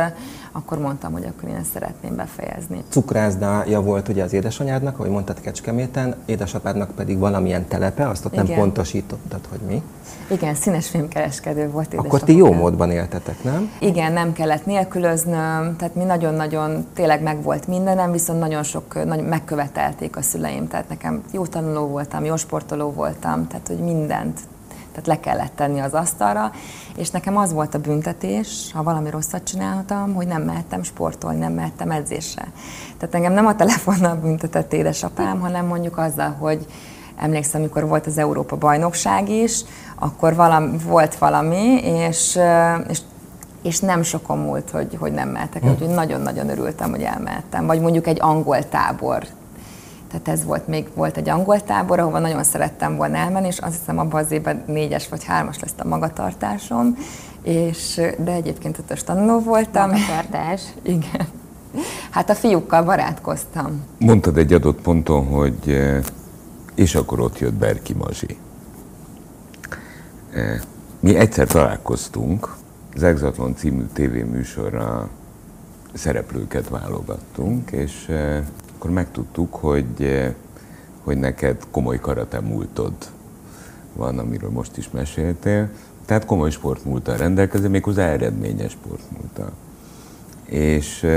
akkor 0.51 0.79
mondtam, 0.79 1.11
hogy 1.11 1.25
akkor 1.25 1.49
én 1.49 1.55
ezt 1.55 1.71
szeretném 1.71 2.15
befejezni. 2.15 2.83
Cukrászdája 2.89 3.81
volt 3.81 4.07
ugye 4.07 4.23
az 4.23 4.33
édesanyádnak, 4.33 4.99
ahogy 4.99 5.11
mondtad 5.11 5.41
Kecskeméten, 5.41 6.15
édesapádnak 6.25 6.91
pedig 6.91 7.17
valamilyen 7.17 7.67
telepe, 7.67 8.07
azt 8.07 8.25
ott 8.25 8.33
Igen. 8.33 8.45
nem 8.45 8.55
pontosítottad, 8.55 9.39
hogy 9.49 9.59
mi. 9.67 9.81
Igen, 10.31 10.55
színes 10.55 10.89
filmkereskedő 10.89 11.69
volt 11.69 11.93
Akkor 11.93 12.21
ti 12.21 12.35
jó 12.35 12.53
módban 12.53 12.91
éltetek, 12.91 13.43
nem? 13.43 13.71
Igen, 13.79 14.11
nem 14.11 14.33
kellett 14.33 14.65
nélkülöznöm, 14.65 15.75
tehát 15.77 15.95
mi 15.95 16.03
nagyon-nagyon 16.03 16.85
tényleg 16.93 17.21
meg 17.21 17.43
volt 17.43 17.67
mindenem, 17.67 18.11
viszont 18.11 18.39
nagyon 18.39 18.63
sok, 18.63 19.05
nagyon 19.05 19.25
megkövetelték 19.25 20.15
a 20.15 20.21
szüleim, 20.21 20.67
tehát 20.67 20.89
nekem 20.89 21.23
jó 21.31 21.45
tanuló 21.45 21.87
voltam, 21.87 22.25
jó 22.25 22.35
sportoló 22.35 22.91
voltam, 22.91 23.47
tehát 23.47 23.67
hogy 23.67 23.79
mindent 23.79 24.39
tehát 25.01 25.21
le 25.21 25.29
kellett 25.29 25.55
tenni 25.55 25.79
az 25.79 25.93
asztalra, 25.93 26.51
és 26.95 27.09
nekem 27.09 27.37
az 27.37 27.53
volt 27.53 27.73
a 27.73 27.79
büntetés, 27.79 28.71
ha 28.73 28.83
valami 28.83 29.09
rosszat 29.09 29.43
csináltam, 29.43 30.13
hogy 30.13 30.27
nem 30.27 30.41
mehettem 30.41 30.83
sportolni, 30.83 31.39
nem 31.39 31.53
mehettem 31.53 31.91
edzésre. 31.91 32.47
Tehát 32.97 33.15
engem 33.15 33.33
nem 33.33 33.45
a 33.45 33.55
telefonnal 33.55 34.15
büntetett 34.15 34.73
édesapám, 34.73 35.39
hanem 35.39 35.65
mondjuk 35.65 35.97
azzal, 35.97 36.35
hogy 36.39 36.65
emlékszem, 37.17 37.61
amikor 37.61 37.87
volt 37.87 38.05
az 38.05 38.17
Európa 38.17 38.57
bajnokság 38.57 39.29
is, 39.29 39.61
akkor 39.95 40.35
valami, 40.35 40.77
volt 40.77 41.17
valami, 41.17 41.79
és, 41.83 42.39
és 42.87 42.99
és 43.61 43.79
nem 43.79 44.01
sokon 44.01 44.37
múlt, 44.37 44.69
hogy, 44.69 44.95
hogy 44.99 45.11
nem 45.11 45.29
mehetek, 45.29 45.61
hm. 45.61 45.69
úgyhogy 45.69 45.87
nagyon-nagyon 45.87 46.49
örültem, 46.49 46.89
hogy 46.89 47.01
elmehettem. 47.01 47.65
Vagy 47.65 47.81
mondjuk 47.81 48.07
egy 48.07 48.17
angol 48.21 48.69
tábor. 48.69 49.23
Tehát 50.11 50.27
ez 50.27 50.45
volt, 50.45 50.67
még 50.67 50.87
volt 50.93 51.17
egy 51.17 51.29
angol 51.29 51.61
tábor, 51.61 51.99
ahova 51.99 52.19
nagyon 52.19 52.43
szerettem 52.43 52.95
volna 52.95 53.17
elmenni, 53.17 53.47
és 53.47 53.57
azt 53.57 53.77
hiszem 53.77 53.97
abban 53.99 54.23
az 54.23 54.31
évben 54.31 54.63
négyes 54.67 55.09
vagy 55.09 55.23
hármas 55.23 55.59
lesz 55.59 55.73
a 55.77 55.87
magatartásom, 55.87 56.97
és, 57.43 58.01
de 58.17 58.31
egyébként 58.31 58.77
ötös 58.77 59.03
tanuló 59.03 59.39
voltam. 59.39 59.89
Magatartás. 59.89 60.61
Igen. 60.83 61.27
Hát 62.09 62.29
a 62.29 62.35
fiúkkal 62.35 62.83
barátkoztam. 62.83 63.83
Mondtad 63.97 64.37
egy 64.37 64.53
adott 64.53 64.81
ponton, 64.81 65.25
hogy 65.25 65.79
és 66.79 66.95
akkor 66.95 67.19
ott 67.19 67.39
jött 67.39 67.53
Berki 67.53 67.93
Mazsi. 67.93 68.37
E, 70.33 70.61
mi 70.99 71.15
egyszer 71.15 71.47
találkoztunk, 71.47 72.55
az 72.95 73.03
Exatlon 73.03 73.55
című 73.55 73.83
tévéműsorra 73.93 75.09
szereplőket 75.93 76.69
válogattunk, 76.69 77.71
és 77.71 78.07
e, 78.07 78.43
akkor 78.79 78.91
megtudtuk, 78.91 79.55
hogy, 79.55 80.01
e, 80.01 80.35
hogy 81.03 81.17
neked 81.17 81.63
komoly 81.71 81.99
karate 81.99 82.39
múltod 82.39 82.93
van, 83.93 84.19
amiről 84.19 84.49
most 84.49 84.77
is 84.77 84.89
meséltél. 84.91 85.69
Tehát 86.05 86.25
komoly 86.25 86.49
sportmúltal 86.49 87.17
rendelkezel, 87.17 87.69
méghozzá 87.69 88.07
eredményes 88.07 88.71
sportmúltal. 88.71 89.51
És 90.45 91.07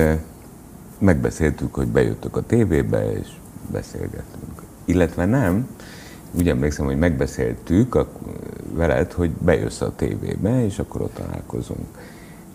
megbeszéltük, 0.98 1.74
hogy 1.74 1.86
bejöttök 1.86 2.36
a 2.36 2.42
tévébe, 2.42 3.12
és 3.12 3.28
beszélgettünk 3.70 4.62
illetve 4.84 5.24
nem. 5.24 5.68
Úgy 6.32 6.48
emlékszem, 6.48 6.84
hogy 6.84 6.98
megbeszéltük 6.98 7.94
a, 7.94 8.08
veled, 8.74 9.12
hogy 9.12 9.30
bejössz 9.30 9.80
a 9.80 9.92
tévébe, 9.96 10.64
és 10.64 10.78
akkor 10.78 11.00
ott 11.00 11.14
találkozunk. 11.14 11.86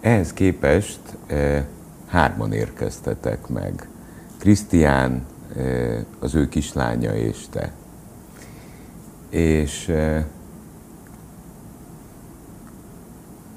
Ehhez 0.01 0.33
képest 0.33 0.99
e, 1.27 1.67
hárman 2.07 2.53
érkeztetek 2.53 3.47
meg. 3.47 3.87
Krisztián, 4.37 5.25
az 6.19 6.35
ő 6.35 6.47
kislánya 6.47 7.15
és 7.15 7.45
te. 7.49 7.71
És, 9.29 9.91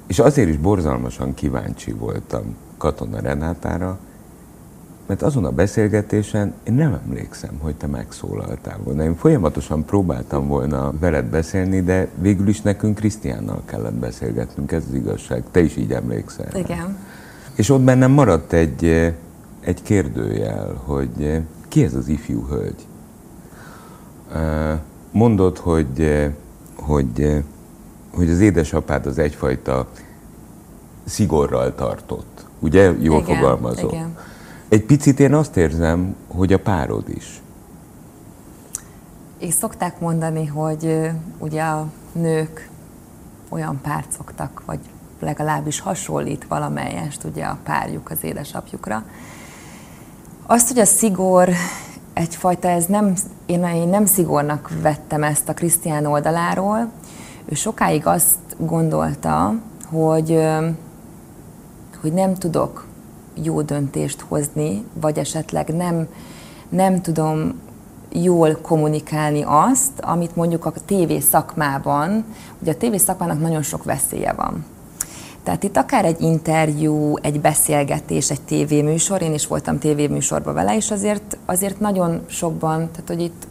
és 0.06 0.18
azért 0.18 0.48
is 0.48 0.56
borzalmasan 0.56 1.34
kíváncsi 1.34 1.92
voltam 1.92 2.56
Katona 2.78 3.20
Renátára, 3.20 3.98
mert 5.06 5.22
azon 5.22 5.44
a 5.44 5.50
beszélgetésen 5.50 6.54
én 6.62 6.74
nem 6.74 7.00
emlékszem, 7.04 7.58
hogy 7.58 7.74
te 7.74 7.86
megszólaltál 7.86 8.78
volna. 8.84 9.02
Én 9.02 9.16
folyamatosan 9.16 9.84
próbáltam 9.84 10.48
volna 10.48 10.92
veled 11.00 11.24
beszélni, 11.24 11.80
de 11.80 12.08
végül 12.20 12.48
is 12.48 12.60
nekünk 12.60 12.94
Krisztiánnal 12.94 13.62
kellett 13.64 13.94
beszélgetnünk, 13.94 14.72
ez 14.72 14.82
az 14.88 14.94
igazság. 14.94 15.42
Te 15.50 15.60
is 15.60 15.76
így 15.76 15.92
emlékszel. 15.92 16.48
Igen. 16.54 16.96
És 17.54 17.70
ott 17.70 17.80
bennem 17.80 18.10
maradt 18.10 18.52
egy, 18.52 19.14
egy 19.70 19.82
kérdőjel, 19.82 20.80
hogy 20.84 21.42
ki 21.68 21.84
ez 21.84 21.94
az 21.94 22.08
ifjú 22.08 22.46
hölgy? 22.48 22.86
Mondod, 25.10 25.58
hogy, 25.58 26.24
hogy, 26.76 27.42
hogy 28.14 28.30
az 28.30 28.40
édesapád 28.40 29.06
az 29.06 29.18
egyfajta 29.18 29.88
szigorral 31.04 31.74
tartott. 31.74 32.46
Ugye? 32.58 32.82
Jól 32.82 33.20
igen, 33.20 33.36
fogalmazok. 33.36 33.92
Igen. 33.92 34.16
Egy 34.68 34.84
picit 34.84 35.20
én 35.20 35.34
azt 35.34 35.56
érzem, 35.56 36.14
hogy 36.28 36.52
a 36.52 36.58
párod 36.58 37.08
is. 37.08 37.42
És 39.38 39.54
szokták 39.54 40.00
mondani, 40.00 40.46
hogy 40.46 41.10
ugye 41.38 41.62
a 41.62 41.86
nők 42.12 42.68
olyan 43.48 43.80
párt 43.82 44.12
szoktak, 44.12 44.62
vagy 44.66 44.78
legalábbis 45.20 45.80
hasonlít 45.80 46.46
valamelyest 46.48 47.24
ugye 47.24 47.44
a 47.44 47.58
párjuk 47.62 48.10
az 48.10 48.24
édesapjukra. 48.24 49.04
Azt, 50.52 50.68
hogy 50.68 50.78
a 50.78 50.84
szigor 50.84 51.48
egyfajta, 52.12 52.68
ez 52.68 52.84
nem, 52.86 53.14
én, 53.46 53.64
én 53.64 53.88
nem 53.88 54.06
szigornak 54.06 54.70
vettem 54.82 55.22
ezt 55.22 55.48
a 55.48 55.54
Krisztián 55.54 56.06
oldaláról. 56.06 56.90
Ő 57.44 57.54
sokáig 57.54 58.06
azt 58.06 58.38
gondolta, 58.56 59.54
hogy, 59.90 60.40
hogy 62.00 62.12
nem 62.12 62.34
tudok 62.34 62.86
jó 63.42 63.62
döntést 63.62 64.20
hozni, 64.20 64.84
vagy 65.00 65.18
esetleg 65.18 65.68
nem, 65.68 66.06
nem 66.68 67.02
tudom 67.02 67.60
jól 68.12 68.58
kommunikálni 68.62 69.42
azt, 69.46 70.00
amit 70.00 70.36
mondjuk 70.36 70.64
a 70.64 70.72
tévé 70.84 71.20
szakmában, 71.20 72.24
ugye 72.62 72.72
a 72.72 72.76
tévé 72.76 72.96
szakmának 72.96 73.40
nagyon 73.40 73.62
sok 73.62 73.84
veszélye 73.84 74.32
van. 74.32 74.64
Tehát 75.50 75.64
itt 75.64 75.76
akár 75.76 76.04
egy 76.04 76.20
interjú, 76.20 77.16
egy 77.22 77.40
beszélgetés, 77.40 78.30
egy 78.30 78.40
tévéműsor, 78.40 79.22
én 79.22 79.34
is 79.34 79.46
voltam 79.46 79.78
tévéműsorban 79.78 80.54
vele, 80.54 80.76
és 80.76 80.90
azért, 80.90 81.38
azért 81.46 81.80
nagyon 81.80 82.20
sokban, 82.26 82.76
tehát 82.76 83.06
hogy 83.06 83.20
itt 83.20 83.46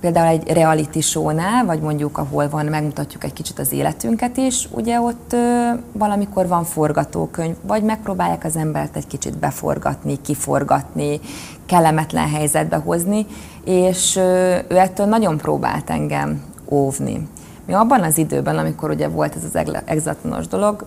például 0.00 0.26
egy 0.26 0.52
reality 0.52 1.00
show-nál, 1.00 1.64
vagy 1.64 1.80
mondjuk 1.80 2.18
ahol 2.18 2.48
van, 2.48 2.66
megmutatjuk 2.66 3.24
egy 3.24 3.32
kicsit 3.32 3.58
az 3.58 3.72
életünket 3.72 4.36
is, 4.36 4.68
ugye 4.70 5.00
ott 5.00 5.32
ö, 5.32 5.70
valamikor 5.92 6.48
van 6.48 6.64
forgatókönyv, 6.64 7.54
vagy 7.62 7.82
megpróbálják 7.82 8.44
az 8.44 8.56
embert 8.56 8.96
egy 8.96 9.06
kicsit 9.06 9.38
beforgatni, 9.38 10.20
kiforgatni, 10.22 11.20
kellemetlen 11.66 12.28
helyzetbe 12.28 12.76
hozni, 12.76 13.26
és 13.64 14.16
ö, 14.16 14.56
ő 14.68 14.76
ettől 14.76 15.06
nagyon 15.06 15.36
próbált 15.36 15.90
engem 15.90 16.42
óvni. 16.68 17.28
Mi 17.66 17.72
abban 17.72 18.02
az 18.02 18.18
időben, 18.18 18.58
amikor 18.58 18.90
ugye 18.90 19.08
volt 19.08 19.36
ez 19.36 19.44
az 19.44 19.82
exatlanos 19.84 20.46
dolog, 20.46 20.86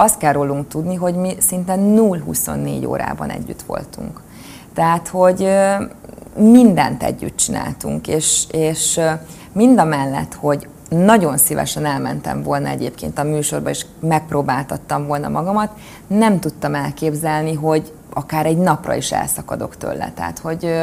azt 0.00 0.18
kell 0.18 0.32
rólunk 0.32 0.68
tudni, 0.68 0.94
hogy 0.94 1.14
mi 1.14 1.34
szinte 1.38 1.74
0-24 1.78 2.88
órában 2.88 3.30
együtt 3.30 3.62
voltunk. 3.62 4.20
Tehát, 4.74 5.08
hogy 5.08 5.48
mindent 6.36 7.02
együtt 7.02 7.36
csináltunk, 7.36 8.08
és, 8.08 8.46
és 8.50 9.00
mind 9.52 9.78
a 9.78 9.84
mellett, 9.84 10.34
hogy 10.34 10.68
nagyon 10.88 11.36
szívesen 11.36 11.84
elmentem 11.84 12.42
volna 12.42 12.68
egyébként 12.68 13.18
a 13.18 13.22
műsorba, 13.22 13.70
és 13.70 13.86
megpróbáltattam 14.00 15.06
volna 15.06 15.28
magamat, 15.28 15.70
nem 16.06 16.40
tudtam 16.40 16.74
elképzelni, 16.74 17.54
hogy 17.54 17.92
akár 18.12 18.46
egy 18.46 18.58
napra 18.58 18.94
is 18.94 19.12
elszakadok 19.12 19.76
tőle. 19.76 20.12
Tehát, 20.14 20.38
hogy, 20.38 20.74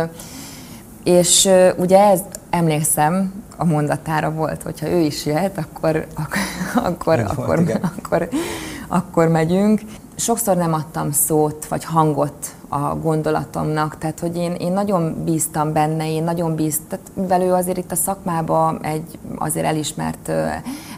és 1.03 1.49
ugye 1.77 1.99
ez, 1.99 2.21
emlékszem, 2.49 3.43
a 3.57 3.65
mondatára 3.65 4.31
volt, 4.31 4.63
hogyha 4.63 4.89
ő 4.89 4.99
is 4.99 5.25
jöhet, 5.25 5.57
akkor, 5.57 6.07
akkor, 6.15 6.39
akkor, 6.75 7.19
akkor, 7.19 7.79
akkor, 7.97 8.29
akkor 8.87 9.27
megyünk. 9.27 9.81
Sokszor 10.15 10.55
nem 10.55 10.73
adtam 10.73 11.11
szót 11.11 11.65
vagy 11.65 11.83
hangot 11.83 12.55
a 12.69 12.95
gondolatomnak, 12.95 13.97
tehát 13.97 14.19
hogy 14.19 14.37
én, 14.37 14.53
én 14.53 14.71
nagyon 14.71 15.23
bíztam 15.23 15.73
benne, 15.73 16.11
én 16.11 16.23
nagyon 16.23 16.55
bíztam, 16.55 16.99
mivel 17.13 17.41
ő 17.41 17.53
azért 17.53 17.77
itt 17.77 17.91
a 17.91 17.95
szakmában 17.95 18.83
egy 18.83 19.19
azért 19.35 19.65
elismert 19.65 20.31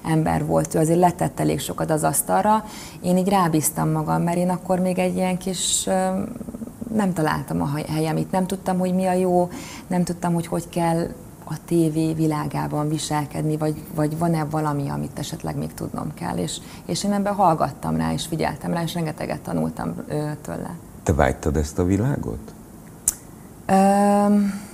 ember 0.03 0.45
volt, 0.45 0.75
ő 0.75 0.79
azért 0.79 0.99
letett 0.99 1.39
elég 1.39 1.59
sokat 1.59 1.91
az 1.91 2.03
asztalra, 2.03 2.65
én 3.01 3.17
így 3.17 3.29
rábíztam 3.29 3.89
magam, 3.89 4.21
mert 4.21 4.37
én 4.37 4.49
akkor 4.49 4.79
még 4.79 4.99
egy 4.99 5.15
ilyen 5.15 5.37
kis 5.37 5.83
nem 6.93 7.13
találtam 7.13 7.61
a 7.61 7.69
helyem 7.87 8.17
itt, 8.17 8.31
nem 8.31 8.47
tudtam, 8.47 8.79
hogy 8.79 8.93
mi 8.93 9.05
a 9.05 9.13
jó, 9.13 9.49
nem 9.87 10.03
tudtam, 10.03 10.33
hogy 10.33 10.47
hogy 10.47 10.69
kell 10.69 11.07
a 11.49 11.55
tévé 11.65 12.13
világában 12.13 12.89
viselkedni, 12.89 13.57
vagy, 13.57 13.83
vagy 13.95 14.17
van-e 14.17 14.43
valami, 14.43 14.89
amit 14.89 15.19
esetleg 15.19 15.57
még 15.57 15.73
tudnom 15.73 16.13
kell. 16.13 16.37
És, 16.37 16.57
és 16.85 17.03
én 17.03 17.11
ebben 17.11 17.33
hallgattam 17.33 17.97
rá, 17.97 18.13
és 18.13 18.25
figyeltem 18.25 18.73
rá, 18.73 18.83
és 18.83 18.93
rengeteget 18.93 19.41
tanultam 19.41 19.95
tőle. 20.41 20.75
Te 21.03 21.13
vágytad 21.13 21.55
ezt 21.55 21.79
a 21.79 21.83
világot? 21.83 22.53
Öm, 23.65 24.68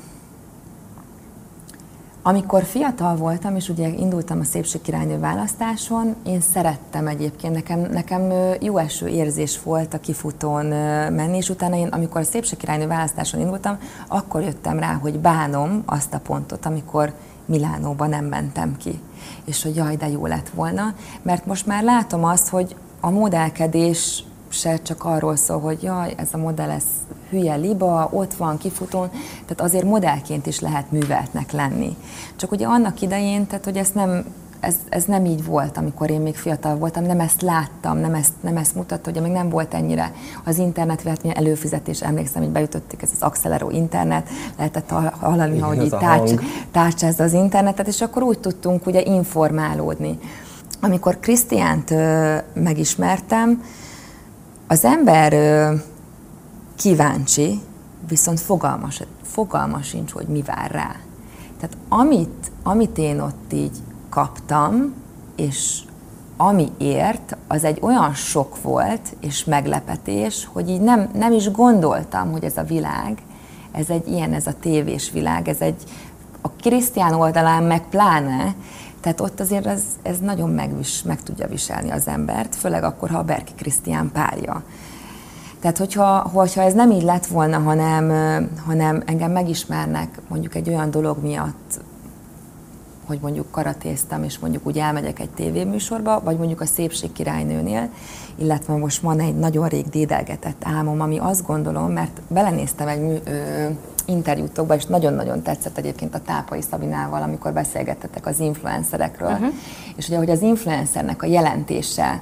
amikor 2.27 2.63
fiatal 2.63 3.15
voltam, 3.15 3.55
és 3.55 3.69
ugye 3.69 3.87
indultam 3.87 4.39
a 4.39 4.43
szépségkirálynő 4.43 5.19
választáson, 5.19 6.15
én 6.23 6.41
szerettem 6.41 7.07
egyébként, 7.07 7.53
nekem, 7.53 7.79
nekem 7.79 8.33
jó 8.59 8.77
eső 8.77 9.07
érzés 9.07 9.61
volt 9.63 9.93
a 9.93 9.99
kifutón 9.99 10.65
menni, 11.11 11.37
és 11.37 11.49
utána 11.49 11.75
én, 11.75 11.87
amikor 11.87 12.21
a 12.21 12.23
szépségkirálynő 12.23 12.87
választáson 12.87 13.39
indultam, 13.39 13.77
akkor 14.07 14.41
jöttem 14.41 14.79
rá, 14.79 14.93
hogy 14.93 15.19
bánom 15.19 15.83
azt 15.85 16.13
a 16.13 16.19
pontot, 16.19 16.65
amikor 16.65 17.13
Milánóba 17.45 18.07
nem 18.07 18.25
mentem 18.25 18.77
ki. 18.77 18.99
És 19.43 19.63
hogy 19.63 19.75
jaj, 19.75 19.95
de 19.95 20.09
jó 20.09 20.25
lett 20.25 20.49
volna, 20.49 20.93
mert 21.21 21.45
most 21.45 21.65
már 21.65 21.83
látom 21.83 22.23
azt, 22.23 22.49
hogy 22.49 22.75
a 22.99 23.09
modellkedés 23.09 24.23
se 24.49 24.77
csak 24.81 25.03
arról 25.03 25.35
szól, 25.35 25.59
hogy 25.59 25.83
jaj, 25.83 26.13
ez 26.17 26.29
a 26.31 26.37
modell, 26.37 26.69
ez 26.69 26.83
hülye 27.29 27.55
liba, 27.55 28.09
ott 28.11 28.33
van, 28.33 28.57
kifutón, 28.57 29.09
tehát 29.31 29.61
azért 29.61 29.85
modellként 29.85 30.45
is 30.45 30.59
lehet 30.59 30.91
műveltnek 30.91 31.51
lenni. 31.51 31.95
Csak 32.35 32.51
ugye 32.51 32.65
annak 32.65 33.01
idején, 33.01 33.47
tehát 33.47 33.63
hogy 33.63 33.77
ezt 33.77 33.95
nem, 33.95 34.25
ez, 34.59 34.75
ez 34.89 35.03
nem 35.03 35.25
így 35.25 35.45
volt, 35.45 35.77
amikor 35.77 36.09
én 36.09 36.21
még 36.21 36.35
fiatal 36.35 36.75
voltam, 36.75 37.03
nem 37.03 37.19
ezt 37.19 37.41
láttam, 37.41 37.97
nem 37.97 38.13
ezt, 38.13 38.33
nem 38.41 38.57
ezt 38.57 38.75
mutatta, 38.75 39.11
hogy 39.11 39.21
még 39.21 39.31
nem 39.31 39.49
volt 39.49 39.73
ennyire 39.73 40.11
az 40.43 40.57
internet, 40.57 41.01
vagy 41.01 41.19
előfizetés, 41.33 42.01
emlékszem, 42.01 42.41
hogy 42.41 42.51
beütötték 42.51 43.01
ez 43.01 43.09
az 43.13 43.21
Accelero 43.21 43.69
internet, 43.69 44.29
lehetett 44.57 44.89
hallani, 45.19 45.59
hogy 45.59 45.83
így 45.83 45.89
tárcs, 45.89 46.31
tárcsázza 46.71 47.23
az 47.23 47.33
internetet, 47.33 47.87
és 47.87 48.01
akkor 48.01 48.23
úgy 48.23 48.39
tudtunk 48.39 48.85
ugye 48.87 49.01
informálódni. 49.01 50.19
Amikor 50.81 51.19
Krisztiánt 51.19 51.93
megismertem, 52.53 53.63
az 54.67 54.85
ember 54.85 55.33
kíváncsi, 56.75 57.61
viszont 58.07 58.39
fogalmas, 58.39 59.01
fogalma 59.21 59.81
sincs, 59.81 60.11
hogy 60.11 60.27
mi 60.27 60.41
vár 60.41 60.71
rá. 60.71 60.95
Tehát 61.59 61.77
amit, 61.89 62.51
amit 62.63 62.97
én 62.97 63.19
ott 63.19 63.53
így 63.53 63.77
kaptam, 64.09 64.93
és 65.35 65.79
ami 66.37 66.71
ért, 66.77 67.37
az 67.47 67.63
egy 67.63 67.79
olyan 67.81 68.13
sok 68.13 68.61
volt, 68.61 69.15
és 69.19 69.43
meglepetés, 69.43 70.49
hogy 70.51 70.69
így 70.69 70.81
nem, 70.81 71.09
nem 71.13 71.31
is 71.31 71.51
gondoltam, 71.51 72.31
hogy 72.31 72.43
ez 72.43 72.57
a 72.57 72.63
világ, 72.63 73.17
ez 73.71 73.89
egy 73.89 74.07
ilyen, 74.07 74.33
ez 74.33 74.47
a 74.47 74.59
tévés 74.59 75.11
világ, 75.11 75.47
ez 75.47 75.59
egy, 75.59 75.83
a 76.41 76.49
krisztián 76.49 77.13
oldalán 77.13 77.63
meg 77.63 77.89
pláne, 77.89 78.55
tehát 78.99 79.21
ott 79.21 79.39
azért 79.39 79.65
ez, 79.65 79.83
ez 80.01 80.19
nagyon 80.19 80.49
megvis, 80.49 81.03
meg 81.03 81.23
tudja 81.23 81.47
viselni 81.47 81.89
az 81.89 82.07
embert, 82.07 82.55
főleg 82.55 82.83
akkor, 82.83 83.09
ha 83.09 83.17
a 83.17 83.23
Berki 83.23 83.53
Krisztián 83.55 84.11
párja. 84.13 84.63
Tehát, 85.59 85.77
hogyha, 85.77 86.29
hogyha 86.33 86.61
ez 86.61 86.73
nem 86.73 86.91
így 86.91 87.03
lett 87.03 87.25
volna, 87.25 87.57
hanem, 87.57 88.09
hanem 88.65 89.03
engem 89.05 89.31
megismernek 89.31 90.19
mondjuk 90.27 90.55
egy 90.55 90.69
olyan 90.69 90.91
dolog 90.91 91.17
miatt, 91.21 91.79
hogy 93.05 93.19
mondjuk 93.21 93.51
karatéztem, 93.51 94.23
és 94.23 94.39
mondjuk 94.39 94.67
úgy 94.67 94.77
elmegyek 94.77 95.19
egy 95.19 95.29
tévéműsorba, 95.29 96.21
vagy 96.23 96.37
mondjuk 96.37 96.61
a 96.61 96.65
Szépség 96.65 97.11
királynőnél, 97.11 97.89
illetve 98.35 98.75
most 98.75 99.01
van 99.01 99.19
egy 99.19 99.35
nagyon 99.35 99.67
rég 99.67 99.89
dédelgetett 99.89 100.61
álmom, 100.63 101.01
ami 101.01 101.17
azt 101.17 101.45
gondolom, 101.45 101.91
mert 101.91 102.21
belenéztem 102.27 102.87
egy 102.87 103.01
mű, 103.01 103.15
ö, 103.23 103.65
interjútokba, 104.05 104.75
és 104.75 104.85
nagyon-nagyon 104.85 105.41
tetszett 105.41 105.77
egyébként 105.77 106.15
a 106.15 106.19
Tápai 106.19 106.61
Szabinával, 106.61 107.21
amikor 107.21 107.53
beszélgettetek 107.53 108.25
az 108.25 108.39
influencerekről, 108.39 109.31
uh-huh. 109.31 109.53
és 109.95 110.07
ugye, 110.07 110.17
hogy 110.17 110.29
az 110.29 110.41
influencernek 110.41 111.23
a 111.23 111.25
jelentése, 111.25 112.21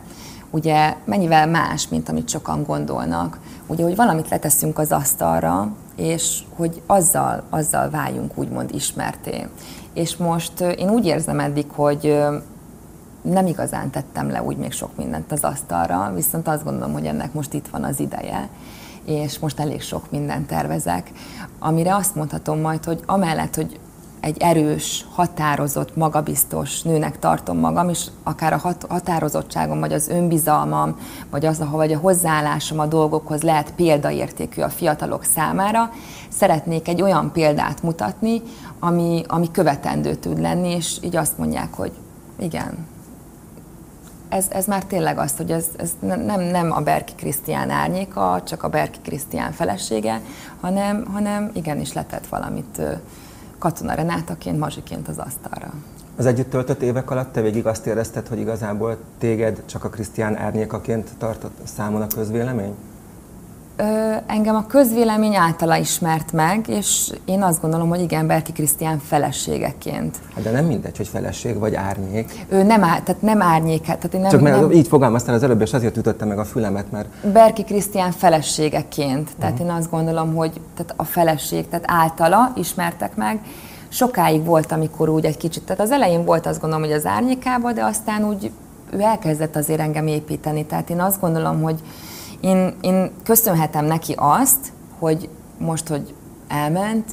ugye 0.54 0.96
mennyivel 1.06 1.48
más, 1.48 1.88
mint 1.88 2.10
amit 2.10 2.30
sokan 2.30 2.64
gondolnak. 2.64 3.40
Ugye, 3.68 3.84
hogy 3.84 3.96
valamit 3.96 4.30
leteszünk 4.30 4.80
az 4.80 4.92
asztalra, 4.92 5.72
és 5.96 6.40
hogy 6.56 6.82
azzal, 6.86 7.44
azzal 7.50 7.90
váljunk 7.90 8.38
úgymond 8.38 8.74
ismerté. 8.74 9.48
És 9.94 10.18
most 10.18 10.60
én 10.62 10.90
úgy 10.90 11.06
érzem 11.06 11.40
eddig, 11.40 11.66
hogy 11.76 12.24
nem 13.22 13.48
igazán 13.48 13.90
tettem 13.90 14.30
le 14.30 14.44
úgy 14.44 14.58
még 14.58 14.72
sok 14.72 14.98
mindent 14.98 15.32
az 15.32 15.44
asztalra, 15.44 16.12
viszont 16.16 16.48
azt 16.48 16.64
gondolom, 16.64 16.94
hogy 16.94 17.06
ennek 17.06 17.34
most 17.34 17.54
itt 17.54 17.68
van 17.68 17.84
az 17.84 18.00
ideje, 18.00 18.50
és 19.06 19.40
most 19.40 19.60
elég 19.60 19.82
sok 19.82 20.12
mindent 20.12 20.48
tervezek, 20.48 21.12
amire 21.60 21.96
azt 21.96 22.16
mondhatom 22.16 22.60
majd, 22.60 22.84
hogy 22.84 23.00
amellett, 23.06 23.56
hogy 23.56 23.80
egy 24.24 24.38
erős, 24.40 25.06
határozott, 25.12 25.96
magabiztos 25.96 26.82
nőnek 26.82 27.20
tartom 27.20 27.58
magam, 27.58 27.90
és 27.90 28.08
akár 28.24 28.54
a 28.54 28.58
hat- 28.58 28.86
határozottságom, 28.90 29.80
vagy 29.80 29.94
az 29.94 30.08
önbizalmam, 30.08 31.00
vagy 31.30 31.46
az, 31.46 31.64
vagy 31.72 31.94
a 31.94 31.98
hozzáállásom 31.98 32.80
a 32.80 32.86
dolgokhoz 32.86 33.42
lehet 33.42 33.74
példaértékű 33.76 34.62
a 34.62 34.70
fiatalok 34.70 35.24
számára, 35.24 35.92
szeretnék 36.30 36.88
egy 36.88 37.02
olyan 37.02 37.32
példát 37.32 37.84
mutatni, 37.84 38.42
ami, 38.80 39.24
ami 39.28 39.52
követendő 39.52 40.16
tud 40.16 40.40
lenni, 40.40 40.70
és 40.70 40.98
így 41.02 41.16
azt 41.16 41.38
mondják, 41.38 41.74
hogy 41.74 41.92
igen, 42.40 42.88
ez, 44.30 44.46
ez 44.50 44.66
már 44.66 44.84
tényleg 44.86 45.18
az, 45.18 45.38
hogy 45.38 45.52
ez, 45.52 45.66
ez 45.78 45.92
nem, 46.00 46.40
nem 46.40 46.72
a 46.72 46.80
Berki 46.80 47.14
Krisztián 47.16 47.70
árnyéka, 47.70 48.42
csak 48.46 48.64
a 48.64 48.70
Berki 48.70 49.00
Krisztián 49.04 49.52
felesége, 49.52 50.22
hanem, 50.62 51.06
hanem 51.14 51.52
igenis 51.54 51.94
letett 51.94 52.28
valamit 52.28 52.82
Katona 53.64 53.94
Renátaként, 53.94 54.60
Mazsiként 54.60 55.08
az 55.08 55.18
asztalra. 55.18 55.74
Az 56.16 56.26
együtt 56.26 56.50
töltött 56.50 56.82
évek 56.82 57.12
alatt 57.12 57.32
te 57.32 57.42
végig 57.42 57.66
azt 57.66 57.86
érezted, 57.86 58.28
hogy 58.28 58.40
igazából 58.40 58.98
téged 59.18 59.64
csak 59.66 59.84
a 59.84 59.90
Krisztián 59.90 60.38
árnyékaként 60.38 61.10
tartott 61.18 61.58
számon 61.64 62.02
a 62.02 62.08
közvélemény? 62.08 62.76
Engem 64.26 64.56
a 64.56 64.66
közvélemény 64.68 65.36
általa 65.36 65.78
ismert 65.78 66.32
meg, 66.32 66.68
és 66.68 67.12
én 67.26 67.42
azt 67.42 67.62
gondolom, 67.62 67.90
hogy 67.90 68.02
igen, 68.02 68.28
Berki 68.28 68.52
Krisztián 68.52 69.00
feleségeként. 69.00 70.18
Hát 70.36 70.44
de 70.44 70.52
nem 70.52 70.66
mindegy, 70.66 70.98
hogy 70.98 71.08
feleség 71.08 71.58
vagy 71.58 71.76
árnyék. 71.76 72.46
Ő 72.50 72.64
nem, 72.64 72.84
ár, 72.84 73.02
tehát 73.02 73.22
nem 73.22 73.42
árnyék, 73.42 73.82
tehát 73.82 74.14
én 74.14 74.22
nem, 74.22 74.30
Csak 74.30 74.42
mert 74.42 74.60
nem... 74.60 74.72
így 74.72 74.88
fogalmaztál 74.88 75.36
az 75.36 75.44
előbb, 75.44 75.62
és 75.62 75.74
azért 75.74 75.98
ütötte 75.98 76.26
meg 76.26 76.40
a 76.40 76.46
fülemet, 76.46 76.92
mert... 76.92 77.08
Berki 77.32 77.64
Krisztián 77.64 78.12
feleségeként, 78.12 79.30
tehát 79.40 79.54
uh-huh. 79.54 79.70
én 79.70 79.76
azt 79.76 79.90
gondolom, 79.90 80.36
hogy 80.36 80.52
tehát 80.76 80.94
a 80.96 81.04
feleség, 81.04 81.68
tehát 81.68 81.86
általa 81.88 82.52
ismertek 82.56 83.16
meg, 83.16 83.40
sokáig 83.90 84.44
volt, 84.46 84.72
amikor 84.72 85.10
úgy 85.10 85.26
egy 85.26 85.38
kicsit, 85.38 85.64
tehát 85.64 85.82
az 85.82 85.92
elején 85.92 86.26
volt 86.26 86.46
azt 86.46 86.60
gondolom, 86.60 86.86
hogy 86.86 86.96
az 86.96 87.06
árnyékába, 87.06 87.72
de 87.72 87.84
aztán 87.84 88.28
úgy 88.28 88.52
ő 88.92 89.00
elkezdett 89.02 89.56
azért 89.56 89.80
engem 89.80 90.08
építeni, 90.08 90.66
tehát 90.66 90.90
én 90.90 91.02
azt 91.02 91.20
gondolom, 91.20 91.62
hogy 91.62 91.80
én, 92.44 92.76
én 92.82 93.12
köszönhetem 93.24 93.86
neki 93.86 94.14
azt, 94.18 94.72
hogy 95.00 95.30
most, 95.58 95.88
hogy 95.88 96.14
elment, 96.48 97.12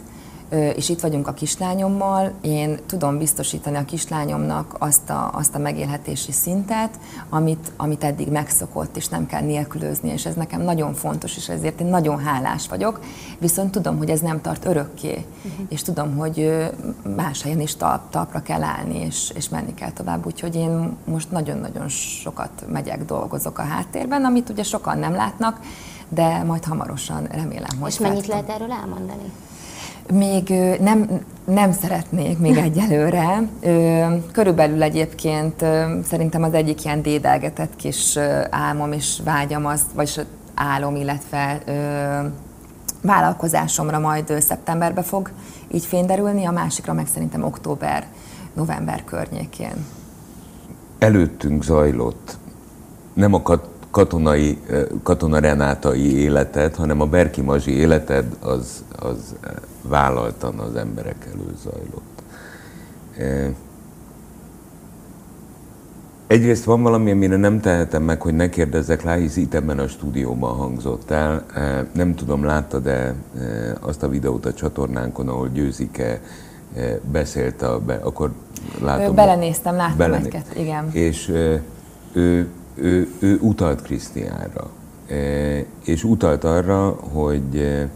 és 0.50 0.88
itt 0.88 1.00
vagyunk 1.00 1.28
a 1.28 1.32
kislányommal, 1.32 2.32
én 2.40 2.78
tudom 2.86 3.18
biztosítani 3.18 3.76
a 3.76 3.84
kislányomnak 3.84 4.76
azt 4.78 5.10
a, 5.10 5.30
azt 5.32 5.54
a 5.54 5.58
megélhetési 5.58 6.32
szintet, 6.32 6.98
amit, 7.28 7.72
amit 7.76 8.04
eddig 8.04 8.28
megszokott, 8.28 8.96
és 8.96 9.08
nem 9.08 9.26
kell 9.26 9.40
nélkülözni, 9.42 10.10
és 10.10 10.26
ez 10.26 10.34
nekem 10.34 10.60
nagyon 10.62 10.94
fontos, 10.94 11.36
és 11.36 11.48
ezért 11.48 11.80
én 11.80 11.86
nagyon 11.86 12.18
hálás 12.18 12.68
vagyok, 12.68 13.00
viszont 13.38 13.70
tudom, 13.70 13.98
hogy 13.98 14.10
ez 14.10 14.20
nem 14.20 14.40
tart 14.40 14.64
örökké, 14.64 15.24
uh-huh. 15.44 15.66
és 15.68 15.82
tudom, 15.82 16.16
hogy 16.16 16.68
más 17.16 17.42
helyen 17.42 17.60
is 17.60 17.76
talp, 17.76 18.00
talpra 18.10 18.42
kell 18.42 18.62
állni, 18.62 18.98
és, 18.98 19.30
és 19.34 19.48
menni 19.48 19.74
kell 19.74 19.92
tovább, 19.92 20.26
úgyhogy 20.26 20.54
én 20.54 20.96
most 21.04 21.30
nagyon-nagyon 21.30 21.88
sokat 21.88 22.64
megyek, 22.68 23.04
dolgozok 23.04 23.58
a 23.58 23.62
háttérben, 23.62 24.24
amit 24.24 24.48
ugye 24.48 24.62
sokan 24.62 24.98
nem 24.98 25.14
látnak, 25.14 25.60
de 26.08 26.42
majd 26.42 26.64
hamarosan 26.64 27.24
remélem, 27.24 27.78
hogy 27.80 27.90
És 27.90 27.98
mennyit 27.98 28.26
lehet 28.26 28.48
erről 28.48 28.72
elmondani? 28.72 29.32
Még 30.12 30.48
nem, 30.80 31.20
nem 31.44 31.72
szeretnék 31.72 32.38
még 32.38 32.56
egyelőre. 32.68 33.42
Körülbelül 34.32 34.82
egyébként 34.82 35.64
szerintem 36.04 36.42
az 36.42 36.54
egyik 36.54 36.84
ilyen 36.84 37.02
dédelgetett 37.02 37.76
kis 37.76 38.16
álmom 38.50 38.92
és 38.92 39.20
vágyam 39.24 39.66
az, 39.66 39.80
vagy 39.94 40.26
álom, 40.54 40.96
illetve 40.96 41.62
vállalkozásomra 43.02 43.98
majd 43.98 44.40
szeptemberbe 44.40 45.02
fog 45.02 45.30
így 45.70 45.84
fényderülni, 45.84 46.44
a 46.44 46.50
másikra 46.50 46.92
meg 46.92 47.06
szerintem 47.06 47.44
október, 47.44 48.06
november 48.52 49.04
környékén. 49.04 49.86
Előttünk 50.98 51.62
zajlott 51.62 52.38
nem 53.12 53.34
a 53.34 53.42
kat- 53.42 53.69
katonai, 53.90 54.58
katona 55.02 55.38
renátai 55.38 56.20
életed, 56.20 56.74
hanem 56.74 57.00
a 57.00 57.06
Berki 57.06 57.40
Mazsi 57.40 57.70
életed 57.70 58.24
az, 58.40 58.84
az 58.98 59.34
vállaltan 59.82 60.58
az 60.58 60.74
emberek 60.74 61.28
elől 61.32 61.54
zajlott. 61.62 62.22
Egyrészt 66.26 66.64
van 66.64 66.82
valami, 66.82 67.10
amire 67.10 67.36
nem 67.36 67.60
tehetem 67.60 68.02
meg, 68.02 68.20
hogy 68.20 68.34
ne 68.34 68.48
kérdezzek 68.48 69.02
rá, 69.02 69.14
hisz 69.14 69.36
itt 69.36 69.54
ebben 69.54 69.78
a 69.78 69.88
stúdióban 69.88 70.56
hangzott 70.56 71.10
el. 71.10 71.46
Nem 71.92 72.14
tudom, 72.14 72.44
láttad-e 72.44 73.14
azt 73.80 74.02
a 74.02 74.08
videót 74.08 74.46
a 74.46 74.52
csatornánkon, 74.52 75.28
ahol 75.28 75.48
Győzike 75.48 76.20
beszélt, 77.12 77.62
a, 77.62 77.80
be, 77.80 77.94
akkor 78.02 78.32
látom. 78.80 79.14
Belenéztem, 79.14 79.76
láttam 79.76 79.96
belené... 79.96 80.26
egyet, 80.26 80.56
igen. 80.56 80.90
És 80.92 81.32
ő, 82.12 82.48
ő, 82.74 83.08
ő 83.18 83.38
utalt 83.40 83.82
Krisztiánra, 83.82 84.70
és 85.84 86.04
utalt 86.04 86.44
arra, 86.44 86.90
hogy, 86.90 87.86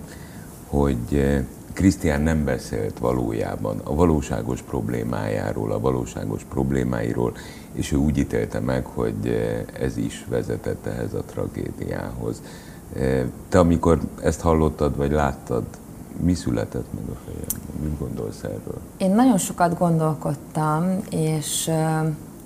hogy 0.66 1.42
Krisztián 1.72 2.20
nem 2.20 2.44
beszélt 2.44 2.98
valójában 2.98 3.80
a 3.84 3.94
valóságos 3.94 4.62
problémájáról, 4.62 5.72
a 5.72 5.80
valóságos 5.80 6.44
problémáiról, 6.48 7.32
és 7.72 7.92
ő 7.92 7.96
úgy 7.96 8.18
ítélte 8.18 8.60
meg, 8.60 8.84
hogy 8.86 9.36
ez 9.80 9.96
is 9.96 10.26
vezetett 10.28 10.86
ehhez 10.86 11.14
a 11.14 11.22
tragédiához. 11.22 12.42
Te 13.48 13.58
amikor 13.58 14.00
ezt 14.22 14.40
hallottad, 14.40 14.96
vagy 14.96 15.10
láttad, 15.10 15.62
mi 16.20 16.34
született 16.34 16.86
meg 16.94 17.16
a 17.16 17.18
fejedben? 17.24 17.82
Mit 17.82 17.98
gondolsz 17.98 18.42
erről? 18.42 18.80
Én 18.96 19.10
nagyon 19.10 19.38
sokat 19.38 19.78
gondolkodtam, 19.78 20.98
és 21.10 21.70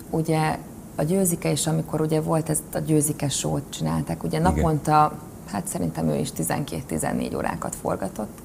ugye 0.09 0.57
a 0.99 1.03
győzike 1.03 1.51
is, 1.51 1.67
amikor 1.67 2.01
ugye 2.01 2.21
volt 2.21 2.49
ez 2.49 2.59
a 2.73 2.79
győzike 2.79 3.29
sót 3.29 3.63
csinálták, 3.69 4.23
ugye 4.23 4.39
Igen. 4.39 4.53
naponta, 4.53 5.11
hát 5.45 5.67
szerintem 5.67 6.07
ő 6.07 6.15
is 6.15 6.29
12-14 6.37 7.35
órákat 7.35 7.75
forgatott, 7.75 8.37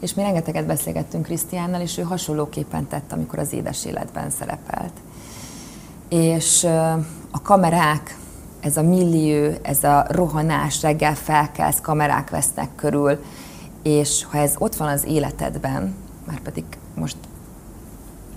és 0.00 0.14
mi 0.14 0.22
rengeteget 0.22 0.66
beszélgettünk 0.66 1.24
Krisztiánnal, 1.24 1.80
és 1.80 1.98
ő 1.98 2.02
hasonlóképpen 2.02 2.86
tett, 2.86 3.12
amikor 3.12 3.38
az 3.38 3.52
édes 3.52 3.84
életben 3.84 4.30
szerepelt. 4.30 4.92
És 6.08 6.64
a 7.30 7.42
kamerák, 7.42 8.18
ez 8.60 8.76
a 8.76 8.82
millió, 8.82 9.52
ez 9.62 9.84
a 9.84 10.06
rohanás, 10.08 10.82
reggel 10.82 11.14
felkelsz, 11.14 11.80
kamerák 11.80 12.30
vesznek 12.30 12.68
körül, 12.74 13.24
és 13.82 14.24
ha 14.24 14.38
ez 14.38 14.54
ott 14.58 14.74
van 14.74 14.88
az 14.88 15.04
életedben, 15.04 15.94
már 16.26 16.40
pedig 16.40 16.64
most 16.94 17.16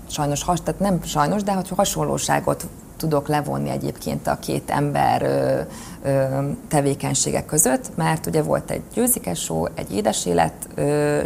sajnos, 0.06 0.40
tehát 0.44 0.78
nem 0.78 1.02
sajnos, 1.02 1.42
de 1.42 1.52
hogy 1.52 1.68
hasonlóságot 1.68 2.66
tudok 2.98 3.28
levonni 3.28 3.68
egyébként 3.68 4.26
a 4.26 4.38
két 4.38 4.70
ember 4.70 5.22
ö, 5.22 5.60
ö, 6.08 6.48
tevékenységek 6.68 7.46
között, 7.46 7.96
mert 7.96 8.26
ugye 8.26 8.42
volt 8.42 8.70
egy 8.70 8.82
győzike 8.94 9.34
show, 9.34 9.64
egy 9.74 9.94
édes 9.94 10.26
élet 10.26 10.68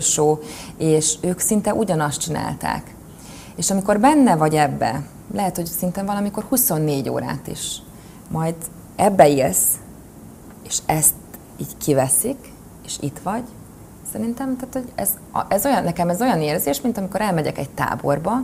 show, 0.00 0.38
és 0.76 1.16
ők 1.20 1.38
szinte 1.38 1.74
ugyanazt 1.74 2.20
csinálták. 2.20 2.94
És 3.56 3.70
amikor 3.70 4.00
benne 4.00 4.36
vagy 4.36 4.54
ebbe, 4.54 5.02
lehet, 5.34 5.56
hogy 5.56 5.66
szinte 5.66 6.02
valamikor 6.02 6.44
24 6.48 7.08
órát 7.08 7.46
is, 7.46 7.82
majd 8.28 8.54
ebbe 8.96 9.28
élsz, 9.28 9.78
és 10.62 10.78
ezt 10.86 11.14
így 11.56 11.76
kiveszik, 11.78 12.52
és 12.84 12.96
itt 13.00 13.18
vagy, 13.22 13.44
szerintem, 14.12 14.56
tehát, 14.56 14.74
hogy 14.74 14.92
ez, 14.94 15.10
ez 15.48 15.64
olyan, 15.64 15.84
nekem 15.84 16.08
ez 16.08 16.20
olyan 16.20 16.40
érzés, 16.40 16.80
mint 16.80 16.98
amikor 16.98 17.20
elmegyek 17.20 17.58
egy 17.58 17.70
táborba, 17.70 18.42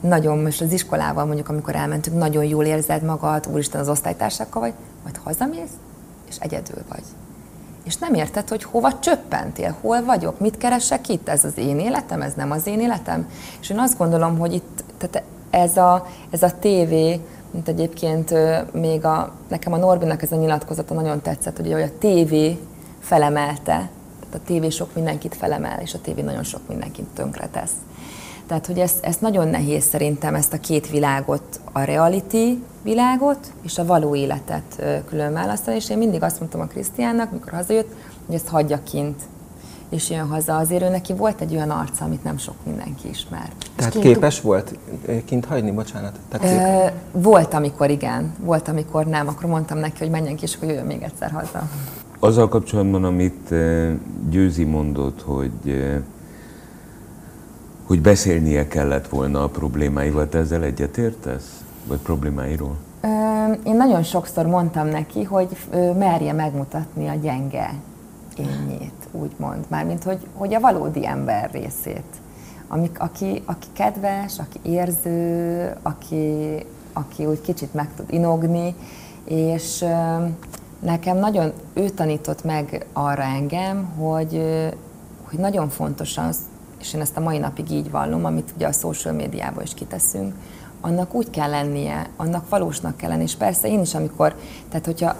nagyon 0.00 0.38
most 0.38 0.60
az 0.60 0.72
iskolával 0.72 1.24
mondjuk, 1.24 1.48
amikor 1.48 1.74
elmentünk, 1.74 2.18
nagyon 2.18 2.44
jól 2.44 2.64
érzed 2.64 3.02
magad, 3.02 3.46
úristen 3.52 3.80
az 3.80 3.88
osztálytársakkal 3.88 4.60
vagy, 4.60 4.72
majd 5.02 5.16
hazamész, 5.24 5.72
és 6.28 6.36
egyedül 6.38 6.82
vagy. 6.88 7.02
És 7.84 7.96
nem 7.96 8.14
érted, 8.14 8.48
hogy 8.48 8.62
hova 8.62 8.98
csöppentél, 8.98 9.76
hol 9.80 10.04
vagyok, 10.04 10.40
mit 10.40 10.58
keresek 10.58 11.08
itt, 11.08 11.28
ez 11.28 11.44
az 11.44 11.58
én 11.58 11.78
életem, 11.78 12.22
ez 12.22 12.32
nem 12.34 12.50
az 12.50 12.66
én 12.66 12.80
életem. 12.80 13.28
És 13.60 13.70
én 13.70 13.78
azt 13.78 13.98
gondolom, 13.98 14.38
hogy 14.38 14.52
itt 14.52 14.84
tehát 14.98 15.22
ez, 15.50 15.76
a, 15.76 16.06
ez 16.30 16.42
a 16.42 16.58
tévé, 16.58 17.20
mint 17.50 17.68
egyébként 17.68 18.34
még 18.72 19.04
a, 19.04 19.32
nekem 19.48 19.72
a 19.72 19.76
Norbinak 19.76 20.22
ez 20.22 20.32
a 20.32 20.36
nyilatkozata 20.36 20.94
nagyon 20.94 21.20
tetszett, 21.20 21.56
hogy 21.56 21.72
a 21.72 21.98
tévé 21.98 22.58
felemelte, 23.00 23.88
tehát 24.18 24.34
a 24.34 24.46
tévé 24.46 24.68
sok 24.68 24.94
mindenkit 24.94 25.34
felemel, 25.34 25.80
és 25.80 25.94
a 25.94 26.00
tévé 26.00 26.22
nagyon 26.22 26.44
sok 26.44 26.60
mindenkit 26.68 27.06
tönkretesz. 27.14 27.72
Tehát, 28.46 28.66
hogy 28.66 28.78
ezt, 28.78 29.04
ezt 29.04 29.20
nagyon 29.20 29.48
nehéz 29.48 29.84
szerintem 29.84 30.34
ezt 30.34 30.52
a 30.52 30.58
két 30.58 30.90
világot, 30.90 31.60
a 31.72 31.80
reality 31.80 32.62
világot 32.82 33.52
és 33.62 33.78
a 33.78 33.84
való 33.84 34.14
életet 34.14 34.82
külön 35.08 35.32
választani, 35.32 35.76
és 35.76 35.90
én 35.90 35.98
mindig 35.98 36.22
azt 36.22 36.40
mondtam 36.40 36.60
a 36.60 36.66
Krisztiánnak, 36.66 37.32
mikor 37.32 37.52
hazajött, 37.52 37.94
hogy 38.26 38.34
ezt 38.34 38.48
hagyja 38.48 38.82
kint, 38.82 39.22
és 39.88 40.10
jön 40.10 40.28
haza. 40.28 40.56
Azért 40.56 40.82
ő 40.82 40.88
neki 40.88 41.12
volt 41.12 41.40
egy 41.40 41.54
olyan 41.54 41.70
arca, 41.70 42.04
amit 42.04 42.24
nem 42.24 42.38
sok 42.38 42.54
mindenki 42.64 43.08
ismer. 43.08 43.48
Tehát 43.76 43.92
kint 43.92 44.04
képes 44.04 44.40
volt 44.40 44.78
kint 45.24 45.44
hagyni, 45.44 45.70
bocsánat? 45.70 46.18
Tehát 46.28 46.92
ö, 47.14 47.18
volt, 47.20 47.54
amikor 47.54 47.90
igen, 47.90 48.34
volt, 48.40 48.68
amikor 48.68 49.06
nem. 49.06 49.28
Akkor 49.28 49.48
mondtam 49.48 49.78
neki, 49.78 49.98
hogy 49.98 50.10
menjen 50.10 50.36
ki, 50.36 50.42
és 50.42 50.54
akkor 50.54 50.68
jöjjön 50.68 50.86
még 50.86 51.02
egyszer 51.02 51.30
haza. 51.30 51.68
Azzal 52.18 52.48
kapcsolatban, 52.48 53.04
amit 53.04 53.54
Győzi 54.30 54.64
mondott, 54.64 55.22
hogy 55.22 55.92
hogy 57.86 58.00
beszélnie 58.00 58.68
kellett 58.68 59.08
volna 59.08 59.42
a 59.42 59.48
problémáival. 59.48 60.28
Te 60.28 60.38
ezzel 60.38 60.62
egyetértesz? 60.62 61.64
Vagy 61.86 61.98
problémáiról? 61.98 62.76
Én 63.64 63.76
nagyon 63.76 64.02
sokszor 64.02 64.46
mondtam 64.46 64.86
neki, 64.86 65.22
hogy 65.22 65.48
merje 65.98 66.32
megmutatni 66.32 67.08
a 67.08 67.14
gyenge 67.14 67.74
énjét, 68.36 69.08
úgymond. 69.12 69.64
Mármint, 69.68 70.02
hogy, 70.02 70.26
hogy 70.34 70.54
a 70.54 70.60
valódi 70.60 71.06
ember 71.06 71.50
részét. 71.52 72.04
Amik, 72.68 73.00
aki, 73.00 73.42
aki 73.44 73.66
kedves, 73.72 74.38
aki 74.38 74.58
érző, 74.62 75.72
aki, 75.82 76.54
aki 76.92 77.26
úgy 77.26 77.40
kicsit 77.40 77.74
meg 77.74 77.88
tud 77.96 78.06
inogni, 78.10 78.74
és 79.24 79.84
nekem 80.78 81.18
nagyon, 81.18 81.52
ő 81.72 81.88
tanított 81.88 82.44
meg 82.44 82.86
arra 82.92 83.22
engem, 83.22 83.84
hogy, 83.84 84.42
hogy 85.22 85.38
nagyon 85.38 85.68
fontos 85.68 86.18
az, 86.18 86.38
és 86.84 86.94
én 86.94 87.00
ezt 87.00 87.16
a 87.16 87.20
mai 87.20 87.38
napig 87.38 87.70
így 87.70 87.90
vallom, 87.90 88.24
amit 88.24 88.52
ugye 88.56 88.66
a 88.66 88.72
social 88.72 89.14
médiából 89.14 89.62
is 89.62 89.74
kiteszünk, 89.74 90.34
annak 90.80 91.14
úgy 91.14 91.30
kell 91.30 91.50
lennie, 91.50 92.08
annak 92.16 92.48
valósnak 92.48 92.96
kell 92.96 93.10
lenni, 93.10 93.22
és 93.22 93.34
persze 93.34 93.68
én 93.68 93.80
is, 93.80 93.94
amikor, 93.94 94.34
tehát 94.68 94.86
hogyha 94.86 95.16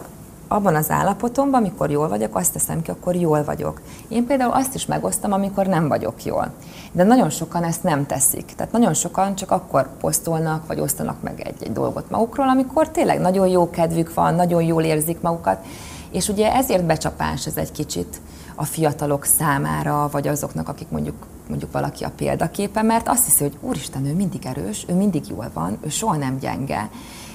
abban 0.47 0.75
az 0.75 0.89
állapotomban, 0.89 1.59
amikor 1.61 1.89
jól 1.89 2.07
vagyok, 2.07 2.35
azt 2.35 2.53
teszem 2.53 2.81
ki, 2.81 2.91
akkor 2.91 3.15
jól 3.15 3.43
vagyok. 3.43 3.81
Én 4.07 4.25
például 4.25 4.51
azt 4.51 4.75
is 4.75 4.85
megosztam, 4.85 5.31
amikor 5.31 5.65
nem 5.65 5.87
vagyok 5.87 6.23
jól. 6.23 6.53
De 6.91 7.03
nagyon 7.03 7.29
sokan 7.29 7.63
ezt 7.63 7.83
nem 7.83 8.05
teszik. 8.05 8.53
Tehát 8.55 8.71
nagyon 8.71 8.93
sokan 8.93 9.35
csak 9.35 9.51
akkor 9.51 9.89
posztolnak, 9.97 10.67
vagy 10.67 10.79
osztanak 10.79 11.21
meg 11.21 11.39
egy-egy 11.39 11.73
dolgot 11.73 12.09
magukról, 12.09 12.49
amikor 12.49 12.89
tényleg 12.89 13.19
nagyon 13.19 13.47
jó 13.47 13.69
kedvük 13.69 14.13
van, 14.13 14.35
nagyon 14.35 14.63
jól 14.63 14.83
érzik 14.83 15.21
magukat. 15.21 15.65
És 16.11 16.29
ugye 16.29 16.53
ezért 16.53 16.85
becsapás 16.85 17.45
ez 17.45 17.57
egy 17.57 17.71
kicsit 17.71 18.21
a 18.55 18.63
fiatalok 18.63 19.23
számára, 19.23 20.09
vagy 20.11 20.27
azoknak, 20.27 20.69
akik 20.69 20.89
mondjuk 20.89 21.15
mondjuk 21.49 21.71
valaki 21.71 22.03
a 22.03 22.11
példaképe, 22.15 22.81
mert 22.81 23.07
azt 23.07 23.25
hiszi, 23.25 23.43
hogy 23.43 23.57
úristen, 23.61 24.05
ő 24.05 24.13
mindig 24.13 24.45
erős, 24.45 24.85
ő 24.87 24.93
mindig 24.93 25.27
jól 25.29 25.51
van, 25.53 25.77
ő 25.81 25.89
soha 25.89 26.15
nem 26.15 26.37
gyenge. 26.37 26.89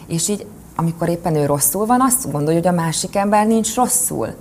És 0.06 0.28
így, 0.28 0.46
amikor 0.76 1.08
éppen 1.08 1.34
ő 1.34 1.46
rosszul 1.46 1.86
van, 1.86 2.00
azt 2.00 2.32
gondolja, 2.32 2.58
hogy 2.58 2.68
a 2.68 2.72
másik 2.72 3.16
ember 3.16 3.46
nincs 3.46 3.74
rosszul. 3.74 4.34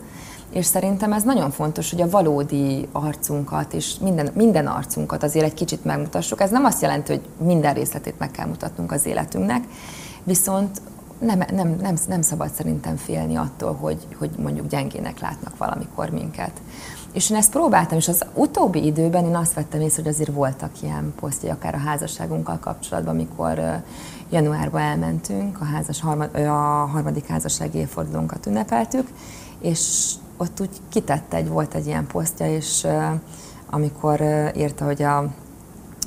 És 0.52 0.66
szerintem 0.66 1.14
ez 1.14 1.24
nagyon 1.24 1.52
fontos, 1.52 1.90
hogy 1.90 2.02
a 2.02 2.10
valódi 2.10 2.88
arcunkat 2.92 3.74
és 3.74 3.96
minden, 4.02 4.30
minden 4.34 4.68
arcunkat 4.68 5.24
azért 5.24 5.46
egy 5.46 5.54
kicsit 5.54 5.86
megmutassuk. 5.86 6.42
Ez 6.42 6.50
nem 6.50 6.66
azt 6.66 6.82
jelenti, 6.82 7.12
hogy 7.12 7.48
minden 7.48 7.74
részletét 7.74 8.20
meg 8.20 8.32
kell 8.32 8.48
mutatnunk 8.48 8.92
az 8.92 9.06
életünknek, 9.06 9.64
viszont 10.24 10.82
nem, 11.20 11.44
nem, 11.52 11.76
nem, 11.82 11.96
nem 12.08 12.22
szabad 12.22 12.52
szerintem 12.52 12.96
félni 12.96 13.36
attól, 13.36 13.74
hogy, 13.74 14.08
hogy 14.18 14.30
mondjuk 14.38 14.68
gyengének 14.68 15.20
látnak 15.20 15.58
valamikor 15.58 16.10
minket. 16.10 16.52
És 17.14 17.30
én 17.30 17.38
ezt 17.38 17.52
próbáltam, 17.52 17.98
és 17.98 18.08
az 18.08 18.26
utóbbi 18.34 18.86
időben 18.86 19.26
én 19.26 19.36
azt 19.36 19.54
vettem 19.54 19.82
észre, 19.82 20.04
hogy 20.04 20.12
azért 20.12 20.34
voltak 20.34 20.82
ilyen 20.82 21.14
posztjai, 21.20 21.52
akár 21.52 21.76
a 21.76 21.78
házasságunkkal 21.78 22.60
kapcsolatban, 22.60 23.14
amikor 23.14 23.82
januárban 24.30 24.82
elmentünk, 24.82 25.62
a, 25.62 25.66
házas, 25.66 26.04
a 26.34 26.88
harmadik 26.92 27.28
házassági 27.28 27.78
évfordulónkat 27.78 28.46
ünnepeltük, 28.46 29.08
és 29.60 30.12
ott 30.38 30.62
úgy 30.62 30.70
kitette 30.90 31.38
egy, 31.38 31.48
volt 31.48 31.74
egy 31.74 31.86
ilyen 31.86 32.08
posztja, 32.08 32.54
és 32.54 32.88
amikor 33.70 34.22
írta, 34.56 34.86
hogy 34.86 35.02
a, 35.04 35.18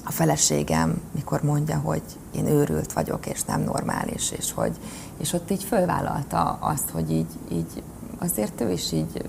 a 0.05 0.11
feleségem 0.11 1.01
mikor 1.11 1.43
mondja, 1.43 1.79
hogy 1.79 2.03
én 2.35 2.47
őrült 2.47 2.93
vagyok, 2.93 3.27
és 3.27 3.43
nem 3.43 3.61
normális, 3.61 4.31
és 4.31 4.53
hogy 4.53 4.73
és 5.17 5.33
ott 5.33 5.51
így 5.51 5.65
fölvállalta 5.65 6.59
azt, 6.61 6.91
hogy 6.91 7.11
így, 7.11 7.39
így 7.53 7.83
azért 8.19 8.61
ő 8.61 8.71
is 8.71 8.93
így 8.93 9.23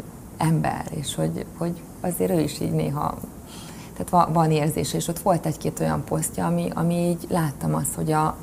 ember, 0.50 0.86
és 0.90 1.16
hogy, 1.16 1.46
hogy 1.58 1.82
azért 2.02 2.32
ő 2.32 2.40
is 2.40 2.60
így 2.60 2.72
néha, 2.72 3.18
tehát 3.94 4.10
van, 4.10 4.34
van 4.34 4.52
érzés, 4.52 4.94
és 4.94 5.08
ott 5.08 5.20
volt 5.20 5.46
egy-két 5.46 5.80
olyan 5.80 6.04
posztja, 6.04 6.46
ami, 6.46 6.70
ami 6.74 6.96
így 6.96 7.26
láttam 7.30 7.76
azt, 7.76 7.96
hogy 7.96 8.12
a, 8.12 8.36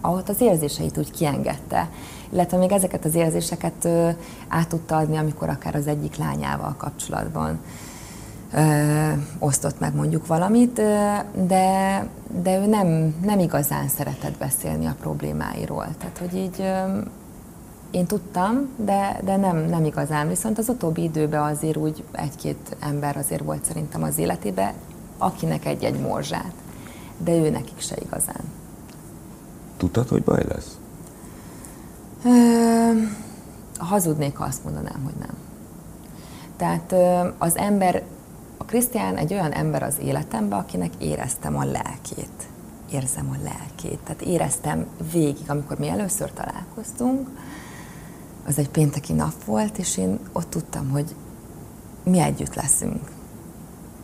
ahol 0.00 0.22
az 0.26 0.40
érzéseit 0.40 0.98
úgy 0.98 1.10
kiengedte, 1.10 1.90
illetve 2.32 2.56
még 2.56 2.72
ezeket 2.72 3.04
az 3.04 3.14
érzéseket 3.14 3.84
ö, 3.84 4.08
át 4.48 4.68
tudta 4.68 4.96
adni, 4.96 5.16
amikor 5.16 5.48
akár 5.48 5.74
az 5.74 5.86
egyik 5.86 6.16
lányával 6.16 6.74
kapcsolatban 6.76 7.60
ö, 8.54 9.12
osztott 9.38 9.80
meg 9.80 9.94
mondjuk 9.94 10.26
valamit, 10.26 10.78
ö, 10.78 11.12
de, 11.46 12.06
de 12.42 12.58
ő 12.58 12.66
nem, 12.66 13.14
nem 13.22 13.38
igazán 13.38 13.88
szeretett 13.88 14.38
beszélni 14.38 14.86
a 14.86 14.96
problémáiról. 15.00 15.86
Tehát, 15.98 16.18
hogy 16.18 16.36
így 16.36 16.56
ö, 16.58 17.00
én 17.90 18.06
tudtam, 18.06 18.68
de, 18.76 19.20
de 19.24 19.36
nem, 19.36 19.56
nem 19.56 19.84
igazán. 19.84 20.28
Viszont 20.28 20.58
az 20.58 20.68
utóbbi 20.68 21.02
időben 21.02 21.42
azért 21.42 21.76
úgy 21.76 22.04
egy-két 22.12 22.76
ember 22.80 23.16
azért 23.16 23.44
volt 23.44 23.64
szerintem 23.64 24.02
az 24.02 24.18
életében, 24.18 24.72
akinek 25.18 25.66
egy-egy 25.66 26.00
morzsát. 26.00 26.52
De 27.18 27.36
ő 27.36 27.50
nekik 27.50 27.80
se 27.80 27.96
igazán. 28.02 28.42
Tudtad, 29.76 30.08
hogy 30.08 30.22
baj 30.22 30.44
lesz? 30.48 30.78
Ö, 32.24 33.02
hazudnék, 33.78 34.36
ha 34.36 34.44
azt 34.44 34.64
mondanám, 34.64 35.02
hogy 35.04 35.14
nem. 35.18 35.36
Tehát 36.56 36.94
az 37.38 37.56
ember, 37.56 38.02
a 38.56 38.64
Krisztián 38.64 39.16
egy 39.16 39.32
olyan 39.32 39.52
ember 39.52 39.82
az 39.82 39.94
életemben, 40.02 40.58
akinek 40.58 40.90
éreztem 40.98 41.56
a 41.56 41.64
lelkét. 41.64 42.48
Érzem 42.92 43.30
a 43.30 43.42
lelkét. 43.42 43.98
Tehát 44.04 44.22
éreztem 44.22 44.86
végig, 45.12 45.44
amikor 45.50 45.78
mi 45.78 45.88
először 45.88 46.32
találkoztunk, 46.32 47.28
az 48.46 48.58
egy 48.58 48.68
pénteki 48.68 49.12
nap 49.12 49.44
volt, 49.44 49.78
és 49.78 49.96
én 49.96 50.18
ott 50.32 50.50
tudtam, 50.50 50.88
hogy 50.88 51.14
mi 52.04 52.18
együtt 52.18 52.54
leszünk. 52.54 53.10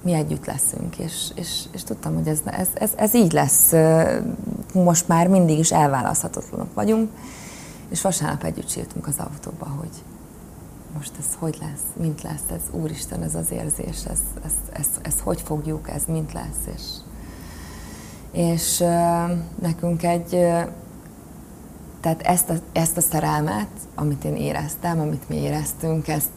Mi 0.03 0.12
együtt 0.12 0.46
leszünk, 0.46 0.99
és, 0.99 1.31
és, 1.35 1.62
és 1.72 1.83
tudtam, 1.83 2.14
hogy 2.14 2.29
ez, 2.29 2.40
ez, 2.44 2.68
ez, 2.75 2.90
ez 2.96 3.14
így 3.14 3.33
lesz. 3.33 3.72
Most 4.72 5.09
már 5.09 5.29
mindig 5.29 5.59
is 5.59 5.72
elválaszthatatlanok 5.72 6.75
vagyunk, 6.75 7.11
és 7.88 8.03
vasárnap 8.03 8.44
együtt 8.44 8.68
sírtunk 8.68 9.07
az 9.07 9.14
autóba, 9.18 9.66
hogy 9.79 10.03
most 10.96 11.12
ez 11.18 11.27
hogy 11.38 11.59
lesz, 11.61 12.07
mint 12.07 12.22
lesz, 12.22 12.51
ez 12.51 12.62
Úristen, 12.70 13.22
ez 13.22 13.35
az 13.35 13.51
érzés, 13.51 14.05
ez, 14.05 14.20
ez, 14.44 14.53
ez, 14.72 14.87
ez 15.03 15.20
hogy 15.20 15.40
fogjuk, 15.40 15.90
ez 15.90 16.03
mint 16.07 16.33
lesz, 16.33 16.75
és, 16.75 16.83
és 18.33 18.85
nekünk 19.61 20.03
egy 20.03 20.46
tehát 22.06 22.22
ezt 22.22 22.50
a, 22.50 22.54
ezt 22.72 22.96
a 22.96 23.00
szerelmet, 23.00 23.68
amit 23.94 24.24
én 24.24 24.36
éreztem, 24.36 25.00
amit 25.00 25.28
mi 25.28 25.36
éreztünk, 25.36 26.08
ezt, 26.08 26.28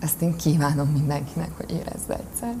ezt 0.00 0.22
én 0.22 0.36
kívánom 0.36 0.88
mindenkinek, 0.88 1.50
hogy 1.56 1.70
érezze 1.70 2.14
egyszer. 2.14 2.54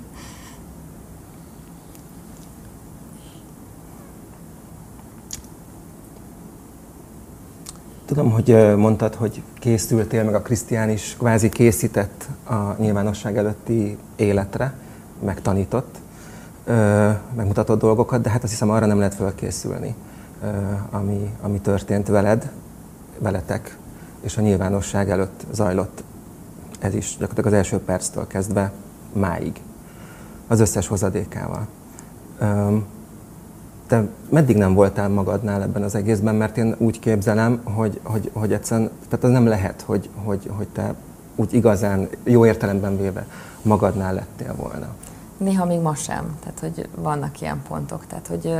Tudom, 8.04 8.30
hogy 8.30 8.76
mondtad, 8.76 9.14
hogy 9.14 9.42
készültél, 9.58 10.24
meg 10.24 10.34
a 10.34 10.42
Krisztián 10.42 10.90
is 10.90 11.16
kvázi 11.18 11.48
készített 11.48 12.28
a 12.44 12.74
nyilvánosság 12.78 13.36
előtti 13.36 13.98
életre, 14.16 14.74
megtanított, 15.24 15.98
megmutatott 17.34 17.80
dolgokat, 17.80 18.22
de 18.22 18.30
hát 18.30 18.42
azt 18.42 18.52
hiszem 18.52 18.70
arra 18.70 18.86
nem 18.86 18.98
lehet 18.98 19.14
fölkészülni 19.14 19.94
ami, 20.90 21.34
ami 21.40 21.60
történt 21.60 22.08
veled, 22.08 22.50
veletek, 23.18 23.78
és 24.20 24.36
a 24.36 24.40
nyilvánosság 24.40 25.10
előtt 25.10 25.44
zajlott. 25.52 26.04
Ez 26.78 26.94
is 26.94 27.10
gyakorlatilag 27.10 27.46
az 27.46 27.58
első 27.58 27.78
perctől 27.78 28.26
kezdve 28.26 28.72
máig. 29.12 29.60
Az 30.46 30.60
összes 30.60 30.86
hozadékával. 30.86 31.66
Te 33.86 34.08
meddig 34.28 34.56
nem 34.56 34.74
voltál 34.74 35.08
magadnál 35.08 35.62
ebben 35.62 35.82
az 35.82 35.94
egészben, 35.94 36.34
mert 36.34 36.56
én 36.56 36.74
úgy 36.78 36.98
képzelem, 36.98 37.60
hogy, 37.64 38.00
hogy, 38.02 38.30
hogy 38.32 38.52
egyszerűen, 38.52 38.90
tehát 39.08 39.24
az 39.24 39.30
nem 39.30 39.46
lehet, 39.46 39.80
hogy, 39.80 40.10
hogy, 40.24 40.50
hogy 40.56 40.68
te 40.68 40.94
úgy 41.36 41.54
igazán, 41.54 42.08
jó 42.22 42.46
értelemben 42.46 42.96
véve 42.96 43.26
magadnál 43.62 44.14
lettél 44.14 44.54
volna. 44.56 44.86
Néha 45.36 45.64
még 45.64 45.80
ma 45.80 45.94
sem, 45.94 46.36
tehát 46.40 46.60
hogy 46.60 46.88
vannak 46.96 47.40
ilyen 47.40 47.62
pontok, 47.68 48.06
tehát 48.06 48.26
hogy 48.26 48.54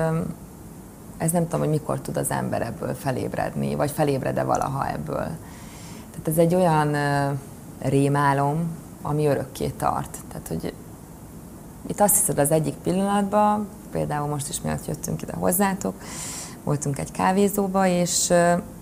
ez 1.17 1.31
nem 1.31 1.43
tudom, 1.43 1.61
hogy 1.61 1.69
mikor 1.69 2.01
tud 2.01 2.17
az 2.17 2.31
ember 2.31 2.63
ebből 2.63 2.95
felébredni, 2.95 3.75
vagy 3.75 3.91
felébred-e 3.91 4.43
valaha 4.43 4.89
ebből. 4.89 5.29
Tehát 6.11 6.29
ez 6.29 6.37
egy 6.37 6.55
olyan 6.55 6.97
rémálom, 7.79 8.77
ami 9.03 9.27
örökké 9.27 9.69
tart. 9.69 10.19
Tehát, 10.29 10.49
hogy 10.49 10.75
itt 11.87 12.01
azt 12.01 12.15
hiszed 12.15 12.39
az 12.39 12.51
egyik 12.51 12.75
pillanatban, 12.75 13.69
például 13.91 14.29
most 14.29 14.49
is 14.49 14.61
miatt 14.61 14.87
jöttünk 14.87 15.23
ide 15.23 15.35
hozzátok, 15.35 15.95
voltunk 16.65 16.99
egy 16.99 17.11
kávézóba, 17.11 17.87
és 17.87 18.33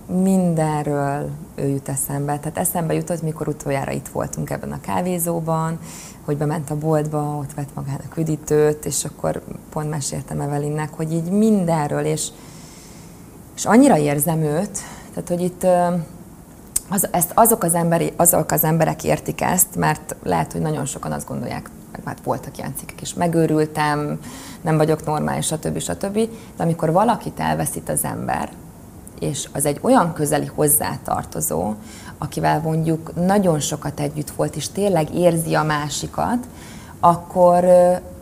mindenről 0.07 1.29
ő 1.55 1.69
jut 1.69 1.89
eszembe. 1.89 2.39
Tehát 2.39 2.59
eszembe 2.59 2.95
jutott, 2.95 3.23
mikor 3.23 3.49
utoljára 3.49 3.91
itt 3.91 4.09
voltunk 4.09 4.51
ebben 4.51 4.73
a 4.73 4.81
kávézóban, 4.81 5.79
hogy 6.25 6.37
bement 6.37 6.71
a 6.71 6.77
boltba, 6.79 7.37
ott 7.41 7.55
vett 7.55 7.75
magának 7.75 8.17
üdítőt, 8.17 8.85
és 8.85 9.05
akkor 9.05 9.43
pont 9.71 9.91
meséltem 9.91 10.41
Evelinnek, 10.41 10.95
hogy 10.95 11.13
így 11.13 11.31
mindenről, 11.31 12.05
és, 12.05 12.29
és 13.57 13.65
annyira 13.65 13.99
érzem 13.99 14.43
őt, 14.43 14.79
tehát 15.15 15.29
hogy 15.29 15.41
itt 15.41 15.67
az, 16.89 17.09
ezt 17.11 17.31
azok, 17.35 17.63
az 17.63 17.75
emberi, 17.75 18.13
azok 18.17 18.51
az 18.51 18.65
emberek 18.65 19.05
értik 19.05 19.41
ezt, 19.41 19.77
mert 19.77 20.17
lehet, 20.23 20.53
hogy 20.53 20.61
nagyon 20.61 20.85
sokan 20.85 21.13
azt 21.13 21.29
gondolják, 21.29 21.71
meg 21.93 22.01
hát 22.05 22.19
voltak 22.25 22.59
ilyen 22.59 22.75
cikkek 22.77 23.01
is, 23.01 23.15
megőrültem, 23.15 24.21
nem 24.61 24.77
vagyok 24.77 25.07
normális, 25.07 25.47
stb. 25.47 25.79
stb. 25.79 26.15
De 26.57 26.63
amikor 26.63 26.93
valakit 26.93 27.41
elveszít 27.41 27.89
az 27.89 28.05
ember, 28.05 28.51
és 29.23 29.49
az 29.53 29.67
egy 29.67 29.79
olyan 29.81 30.13
közeli 30.13 30.47
hozzátartozó, 30.47 31.75
akivel 32.19 32.61
mondjuk 32.61 33.15
nagyon 33.27 33.61
sokat 33.61 34.01
együtt 34.01 34.31
volt, 34.31 34.57
és 34.57 34.69
tényleg 34.69 35.15
érzi 35.15 35.55
a 35.55 35.63
másikat, 35.63 36.47
akkor, 37.01 37.65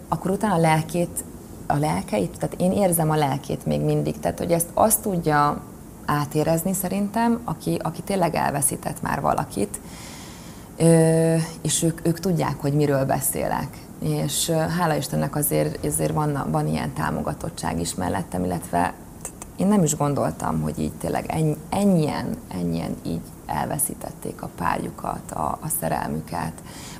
akkor 0.08 0.30
utána 0.30 0.54
a 0.54 0.58
lelkét, 0.58 1.24
a 1.66 1.76
lelkeit, 1.76 2.38
tehát 2.38 2.54
én 2.58 2.72
érzem 2.72 3.10
a 3.10 3.16
lelkét 3.16 3.66
még 3.66 3.80
mindig, 3.80 4.20
tehát 4.20 4.38
hogy 4.38 4.52
ezt 4.52 4.68
azt 4.74 5.02
tudja 5.02 5.60
átérezni 6.04 6.72
szerintem, 6.72 7.40
aki, 7.44 7.78
aki 7.82 8.02
tényleg 8.02 8.34
elveszített 8.34 9.02
már 9.02 9.20
valakit, 9.20 9.80
és 11.62 11.82
ők, 11.82 12.06
ők 12.06 12.20
tudják, 12.20 12.60
hogy 12.60 12.72
miről 12.72 13.04
beszélek. 13.04 13.68
És 13.98 14.50
hála 14.50 14.94
Istennek 14.94 15.36
azért, 15.36 15.84
azért 15.84 16.12
van, 16.12 16.46
van 16.50 16.66
ilyen 16.66 16.92
támogatottság 16.92 17.80
is 17.80 17.94
mellettem, 17.94 18.44
illetve 18.44 18.94
én 19.60 19.66
nem 19.66 19.82
is 19.82 19.96
gondoltam, 19.96 20.60
hogy 20.60 20.78
így 20.78 20.92
tényleg 20.92 21.24
ennyi, 21.28 21.56
ennyien, 21.70 22.36
ennyien 22.48 22.96
így 23.02 23.20
elveszítették 23.46 24.42
a 24.42 24.48
párjukat, 24.56 25.30
a, 25.30 25.58
a 25.60 25.68
szerelmüket, 25.80 26.52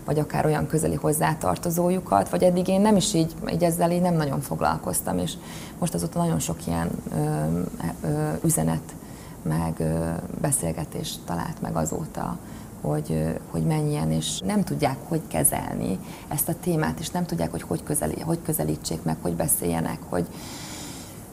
vagy 0.05 0.19
akár 0.19 0.47
olyan 0.47 0.67
közeli 0.67 0.95
hozzátartozójukat, 0.95 2.29
vagy 2.29 2.43
eddig 2.43 2.69
én 2.69 2.81
nem 2.81 2.97
is 2.97 3.15
így, 3.15 3.35
így 3.53 3.65
ezzel 3.65 3.91
így 3.91 4.01
nem 4.01 4.15
nagyon 4.15 4.41
foglalkoztam, 4.41 5.19
és 5.19 5.33
most 5.79 5.95
azóta 5.95 6.19
nagyon 6.19 6.39
sok 6.39 6.67
ilyen 6.67 6.91
ö, 7.15 7.61
ö, 8.03 8.31
üzenet, 8.45 8.95
meg 9.43 9.75
ö, 9.79 10.11
beszélgetés 10.41 11.15
talált 11.25 11.61
meg 11.61 11.77
azóta, 11.77 12.39
hogy, 12.81 13.39
hogy 13.51 13.63
mennyien, 13.63 14.11
és 14.11 14.41
nem 14.41 14.65
tudják, 14.65 14.97
hogy 15.09 15.21
kezelni 15.29 15.99
ezt 16.29 16.49
a 16.49 16.55
témát, 16.61 17.01
és 17.01 17.11
nem 17.11 17.27
tudják, 17.27 17.51
hogy 17.51 17.63
hogy, 17.63 17.83
közeli, 17.83 18.21
hogy 18.21 18.39
közelítsék 18.43 19.03
meg, 19.03 19.17
hogy 19.23 19.35
beszéljenek, 19.35 19.99
hogy, 20.09 20.27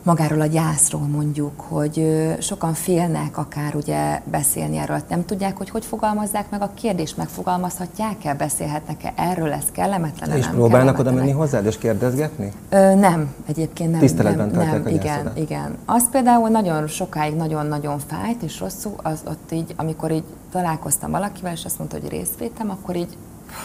magáról 0.07 0.41
a 0.41 0.45
gyászról 0.45 1.07
mondjuk, 1.07 1.61
hogy 1.67 2.25
sokan 2.39 2.73
félnek 2.73 3.37
akár 3.37 3.75
ugye 3.75 4.21
beszélni 4.23 4.77
erről, 4.77 5.01
nem 5.09 5.25
tudják, 5.25 5.57
hogy 5.57 5.69
hogy 5.69 5.85
fogalmazzák 5.85 6.49
meg 6.49 6.61
a 6.61 6.71
kérdést, 6.73 7.17
megfogalmazhatják-e, 7.17 8.33
beszélhetnek-e 8.33 9.13
erről, 9.15 9.51
ez 9.51 9.63
kellemetlen 9.71 10.37
És 10.37 10.45
nem 10.45 10.53
próbálnak 10.53 10.99
oda 10.99 11.11
menni 11.11 11.31
hozzád 11.31 11.65
és 11.65 11.77
kérdezgetni? 11.77 12.51
Ö, 12.69 12.95
nem, 12.95 13.33
egyébként 13.47 13.91
nem. 13.91 13.99
Tiszteletben 13.99 14.49
nem, 14.49 14.67
nem, 14.67 14.83
a 14.85 14.89
igen, 14.89 15.31
igen. 15.35 15.77
Az 15.85 16.09
például 16.11 16.49
nagyon 16.49 16.87
sokáig 16.87 17.35
nagyon-nagyon 17.35 17.99
fájt 17.99 18.41
és 18.41 18.59
rosszul, 18.59 18.93
az 19.03 19.21
ott 19.27 19.51
így, 19.51 19.73
amikor 19.75 20.11
így 20.11 20.25
találkoztam 20.51 21.11
valakivel, 21.11 21.51
és 21.51 21.65
azt 21.65 21.77
mondta, 21.77 21.97
hogy 21.99 22.09
részvétem, 22.09 22.69
akkor 22.69 22.95
így 22.95 23.17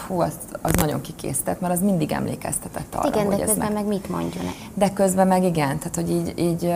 Hú, 0.07 0.21
az, 0.21 0.35
az 0.61 0.73
nagyon 0.75 1.01
kikészített, 1.01 1.61
mert 1.61 1.73
az 1.73 1.81
mindig 1.81 2.13
emlékeztetett 2.13 2.95
arra, 2.95 3.09
igen, 3.09 3.27
hogy 3.27 3.37
de 3.37 3.45
közben 3.45 3.67
ez 3.67 3.73
meg, 3.73 3.83
meg 3.83 3.93
mit 3.93 4.09
mondjon? 4.09 4.45
De 4.75 4.93
közben 4.93 5.27
meg 5.27 5.45
igen, 5.45 5.79
tehát 5.79 5.95
hogy 5.95 6.11
így, 6.11 6.39
így 6.39 6.75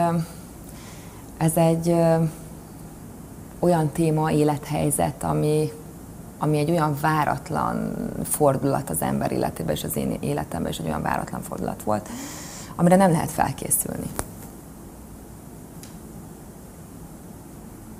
ez 1.36 1.56
egy 1.56 1.94
olyan 3.58 3.88
téma, 3.88 4.30
élethelyzet, 4.30 5.22
ami, 5.22 5.72
ami 6.38 6.58
egy 6.58 6.70
olyan 6.70 6.96
váratlan 7.00 7.94
fordulat 8.24 8.90
az 8.90 9.00
ember 9.00 9.32
életében, 9.32 9.74
és 9.74 9.84
az 9.84 9.96
én 9.96 10.16
életemben 10.20 10.70
is 10.70 10.78
egy 10.78 10.86
olyan 10.86 11.02
váratlan 11.02 11.42
fordulat 11.42 11.82
volt, 11.82 12.08
amire 12.76 12.96
nem 12.96 13.10
lehet 13.10 13.30
felkészülni. 13.30 14.06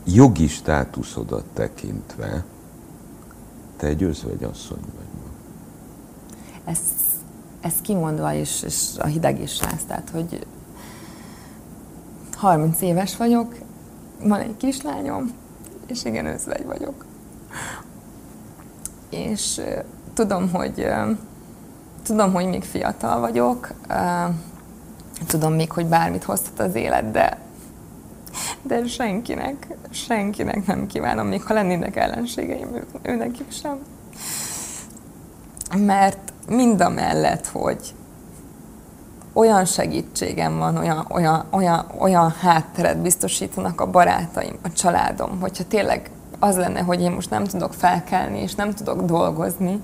Jogi 0.05 0.47
státuszodat 0.47 1.45
tekintve, 1.55 2.45
te 3.76 3.86
egy 3.86 4.04
asszony 4.04 4.80
vagy 4.80 5.06
ma. 5.14 5.30
Ez, 6.70 6.80
ez 7.60 7.74
kimondva 7.82 8.32
is, 8.32 8.62
és 8.62 8.90
a 8.98 9.06
hideg 9.06 9.40
is 9.40 9.60
láz, 9.60 9.84
tehát 9.86 10.10
hogy 10.10 10.46
30 12.36 12.80
éves 12.80 13.16
vagyok, 13.16 13.54
van 14.22 14.40
egy 14.40 14.56
kislányom, 14.56 15.32
és 15.86 16.04
igen, 16.04 16.26
özvegy 16.26 16.64
vagyok. 16.64 17.04
És 19.10 19.60
tudom, 20.14 20.50
hogy 20.50 20.86
tudom, 22.02 22.32
hogy 22.32 22.46
még 22.46 22.64
fiatal 22.64 23.20
vagyok, 23.20 23.72
tudom 25.26 25.52
még, 25.52 25.72
hogy 25.72 25.86
bármit 25.86 26.24
hozhat 26.24 26.60
az 26.60 26.74
élet, 26.74 27.10
de, 27.10 27.38
de 28.62 28.87
senkinek, 28.87 29.66
senkinek 29.90 30.66
nem 30.66 30.87
kívánom, 30.87 31.27
még 31.27 31.42
ha 31.42 31.55
lennének 31.55 31.96
ellenségeim, 31.96 32.75
ő, 32.75 32.87
őnek 33.03 33.35
sem. 33.49 33.79
Mert 35.79 36.33
mind 36.49 36.81
a 36.81 36.88
mellett, 36.88 37.46
hogy 37.46 37.94
olyan 39.33 39.64
segítségem 39.64 40.59
van, 40.59 40.77
olyan, 40.77 41.07
olyan, 41.09 41.44
olyan, 41.51 41.87
olyan 41.99 42.35
hátteret 42.40 42.99
biztosítanak 42.99 43.81
a 43.81 43.90
barátaim, 43.90 44.59
a 44.62 44.72
családom, 44.72 45.40
hogyha 45.40 45.64
tényleg 45.64 46.11
az 46.38 46.57
lenne, 46.57 46.81
hogy 46.81 47.01
én 47.01 47.11
most 47.11 47.31
nem 47.31 47.44
tudok 47.44 47.75
felkelni, 47.75 48.40
és 48.42 48.55
nem 48.55 48.75
tudok 48.75 49.03
dolgozni, 49.03 49.81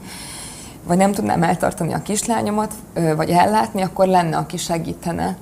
vagy 0.87 0.97
nem 0.97 1.13
tudnám 1.13 1.43
eltartani 1.43 1.93
a 1.93 2.03
kislányomat, 2.03 2.75
vagy 3.17 3.31
ellátni, 3.31 3.83
akkor 3.83 4.07
lenne, 4.07 4.37
aki 4.37 4.57
segítene. 4.57 5.37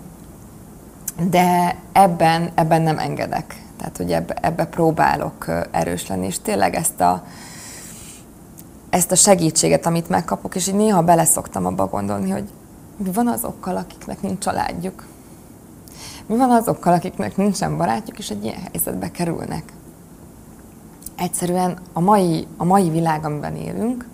De 1.28 1.76
ebben, 1.92 2.50
ebben 2.54 2.82
nem 2.82 2.98
engedek. 2.98 3.62
Tehát, 3.76 3.96
hogy 3.96 4.12
ebbe, 4.12 4.34
ebbe 4.34 4.66
próbálok 4.66 5.46
erős 5.70 6.06
lenni, 6.06 6.26
és 6.26 6.38
tényleg 6.38 6.74
ezt 6.74 7.00
a, 7.00 7.24
ezt 8.90 9.12
a 9.12 9.14
segítséget, 9.14 9.86
amit 9.86 10.08
megkapok, 10.08 10.54
és 10.54 10.66
így 10.66 10.74
néha 10.74 11.02
beleszoktam 11.02 11.66
abba 11.66 11.86
gondolni, 11.86 12.30
hogy 12.30 12.48
mi 12.96 13.12
van 13.12 13.26
azokkal, 13.26 13.76
akiknek 13.76 14.22
nincs 14.22 14.38
családjuk? 14.38 15.06
Mi 16.26 16.36
van 16.36 16.50
azokkal, 16.50 16.92
akiknek 16.92 17.36
nincsen 17.36 17.76
barátjuk, 17.76 18.18
és 18.18 18.30
egy 18.30 18.44
ilyen 18.44 18.60
helyzetbe 18.72 19.10
kerülnek? 19.10 19.72
Egyszerűen 21.16 21.78
a 21.92 22.00
mai, 22.00 22.46
a 22.56 22.64
mai 22.64 22.90
világ, 22.90 23.24
amiben 23.24 23.56
élünk, 23.56 24.06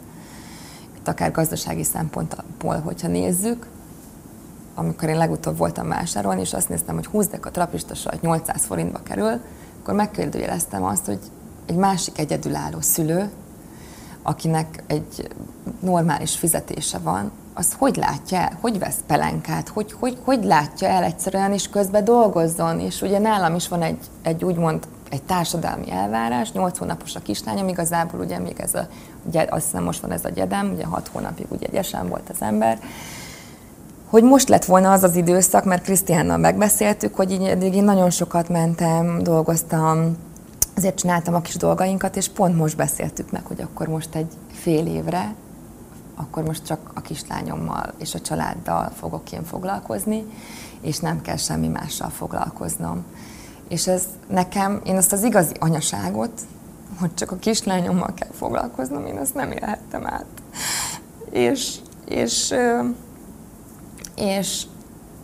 itt 0.97 1.09
akár 1.09 1.33
gazdasági 1.33 1.85
szempontból, 1.85 2.81
hogyha 2.85 3.09
nézzük, 3.09 3.67
amikor 4.79 5.09
én 5.09 5.17
legutóbb 5.17 5.57
voltam 5.57 5.89
vásárolni, 5.89 6.41
és 6.41 6.53
azt 6.53 6.69
néztem, 6.69 6.95
hogy 6.95 7.07
20 7.07 7.29
a 7.43 7.51
trapista 7.51 7.95
sajt 7.95 8.23
800 8.23 8.65
forintba 8.65 9.01
kerül, 9.03 9.41
akkor 9.81 9.95
megkérdőjeleztem 9.95 10.85
azt, 10.85 11.07
hogy 11.07 11.19
egy 11.67 11.77
másik 11.77 12.19
egyedülálló 12.19 12.81
szülő, 12.81 13.31
akinek 14.23 14.83
egy 14.87 15.29
normális 15.81 16.37
fizetése 16.37 16.99
van, 16.99 17.31
az 17.55 17.75
hogy 17.79 17.97
látja 17.97 18.39
el, 18.39 18.59
hogy 18.61 18.79
vesz 18.79 19.01
pelenkát, 19.07 19.69
hogy, 19.69 19.93
hogy, 19.93 20.19
hogy 20.25 20.45
látja 20.45 20.89
el 20.89 21.03
egyszerűen, 21.03 21.53
és 21.53 21.69
közben 21.69 22.05
dolgozzon. 22.05 22.81
És 22.81 23.03
ugye 23.03 23.19
nálam 23.19 23.55
is 23.55 23.69
van 23.69 23.83
egy, 23.83 23.99
egy 24.23 24.45
úgymond 24.45 24.87
egy 25.11 25.23
társadalmi 25.23 25.91
elvárás, 25.91 26.53
8 26.53 26.79
hónapos 26.79 27.15
a 27.15 27.21
kislányom, 27.21 27.69
igazából 27.69 28.21
ugye 28.21 28.39
még 28.39 28.61
ez 28.61 28.75
a, 28.75 28.87
ugye 29.23 29.47
azt 29.49 29.65
hiszem 29.65 29.83
most 29.83 30.01
van 30.01 30.13
ez 30.13 30.25
a 30.25 30.29
gyedem, 30.29 30.71
ugye 30.73 30.85
6 30.85 31.09
hónapig 31.13 31.47
ugye 31.49 31.67
egyesen 31.67 32.09
volt 32.09 32.31
az 32.31 32.43
ember, 32.43 32.79
hogy 34.07 34.23
most 34.23 34.49
lett 34.49 34.65
volna 34.65 34.93
az 34.93 35.03
az 35.03 35.17
időszak, 35.17 35.65
mert 35.65 35.83
Krisztiánnal 35.83 36.37
megbeszéltük, 36.37 37.15
hogy 37.15 37.31
így 37.31 37.43
eddig 37.43 37.75
én 37.75 37.85
nagyon 37.85 38.11
sokat 38.11 38.49
mentem, 38.49 39.23
dolgoztam, 39.23 40.17
azért 40.77 40.99
csináltam 40.99 41.35
a 41.35 41.41
kis 41.41 41.57
dolgainkat, 41.57 42.17
és 42.17 42.29
pont 42.29 42.57
most 42.57 42.77
beszéltük 42.77 43.31
meg, 43.31 43.47
hogy 43.47 43.61
akkor 43.61 43.89
most 43.89 44.15
egy 44.15 44.33
fél 44.53 44.87
évre, 44.87 45.35
akkor 46.15 46.43
most 46.45 46.67
csak 46.67 46.91
a 46.95 47.01
kislányommal 47.01 47.93
és 47.99 48.15
a 48.15 48.21
családdal 48.21 48.91
fogok 48.99 49.33
én 49.33 49.45
foglalkozni, 49.45 50.25
és 50.81 50.99
nem 50.99 51.21
kell 51.23 51.37
semmi 51.37 51.69
mással 51.69 52.09
foglalkoznom. 52.09 53.05
És 53.69 53.87
ez 53.87 54.05
nekem, 54.29 54.81
én 54.85 54.97
azt 54.97 55.13
az 55.13 55.23
igazi 55.23 55.55
anyaságot, 55.59 56.41
hogy 57.01 57.15
csak 57.15 57.31
a 57.31 57.37
kislányommal 57.37 58.15
kell 58.15 58.31
foglalkoznom, 58.33 59.07
én 59.07 59.17
azt 59.17 59.35
nem 59.35 59.53
élhettem 59.53 60.07
át. 60.07 60.27
És, 61.31 61.77
és, 62.09 62.55
és 64.17 64.63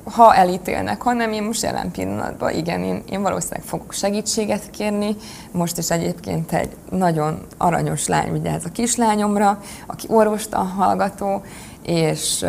ha 0.05 0.35
elítélnek, 0.35 1.03
hanem 1.03 1.33
én 1.33 1.43
most 1.43 1.63
jelen 1.63 1.91
pillanatban, 1.91 2.51
igen, 2.51 2.83
én, 2.83 3.03
én 3.11 3.23
valószínűleg 3.23 3.63
fogok 3.65 3.93
segítséget 3.93 4.71
kérni. 4.71 5.17
Most 5.51 5.79
is 5.79 5.91
egyébként 5.91 6.53
egy 6.53 6.77
nagyon 6.91 7.47
aranyos 7.57 8.07
lány 8.07 8.33
vigyáz 8.33 8.65
a 8.65 8.73
kislányomra, 8.73 9.61
aki 9.87 10.07
orvostan 10.11 10.67
hallgató, 10.67 11.43
és, 11.83 12.45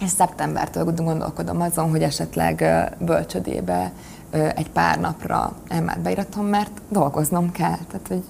és 0.00 0.10
szeptembertől 0.10 0.84
gondolkodom 0.84 1.60
azon, 1.60 1.90
hogy 1.90 2.02
esetleg 2.02 2.64
bölcsödébe 2.98 3.92
egy 4.30 4.70
pár 4.70 5.00
napra 5.00 5.56
emmát 5.68 6.00
beiratom, 6.00 6.46
mert 6.46 6.70
dolgoznom 6.88 7.52
kell. 7.52 7.78
Tehát, 7.90 8.06
hogy 8.08 8.22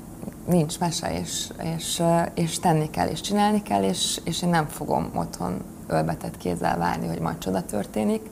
nincs 0.47 0.79
mese, 0.79 1.21
és, 1.21 1.49
és, 1.77 2.03
és 2.35 2.59
tenni 2.59 2.91
kell, 2.91 3.09
és 3.09 3.21
csinálni 3.21 3.63
kell, 3.63 3.83
és, 3.83 4.21
és 4.25 4.43
én 4.43 4.49
nem 4.49 4.67
fogom 4.67 5.11
otthon 5.15 5.63
ölbetett 5.87 6.37
kézzel 6.37 6.79
várni, 6.79 7.07
hogy 7.07 7.21
majd 7.21 7.39
csoda 7.39 7.65
történik, 7.65 8.31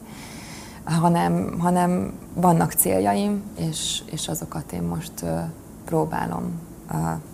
hanem, 0.85 1.59
hanem 1.59 2.13
vannak 2.35 2.73
céljaim, 2.73 3.43
és, 3.57 4.03
és 4.11 4.29
azokat 4.29 4.73
én 4.73 4.83
most 4.83 5.25
próbálom 5.85 6.61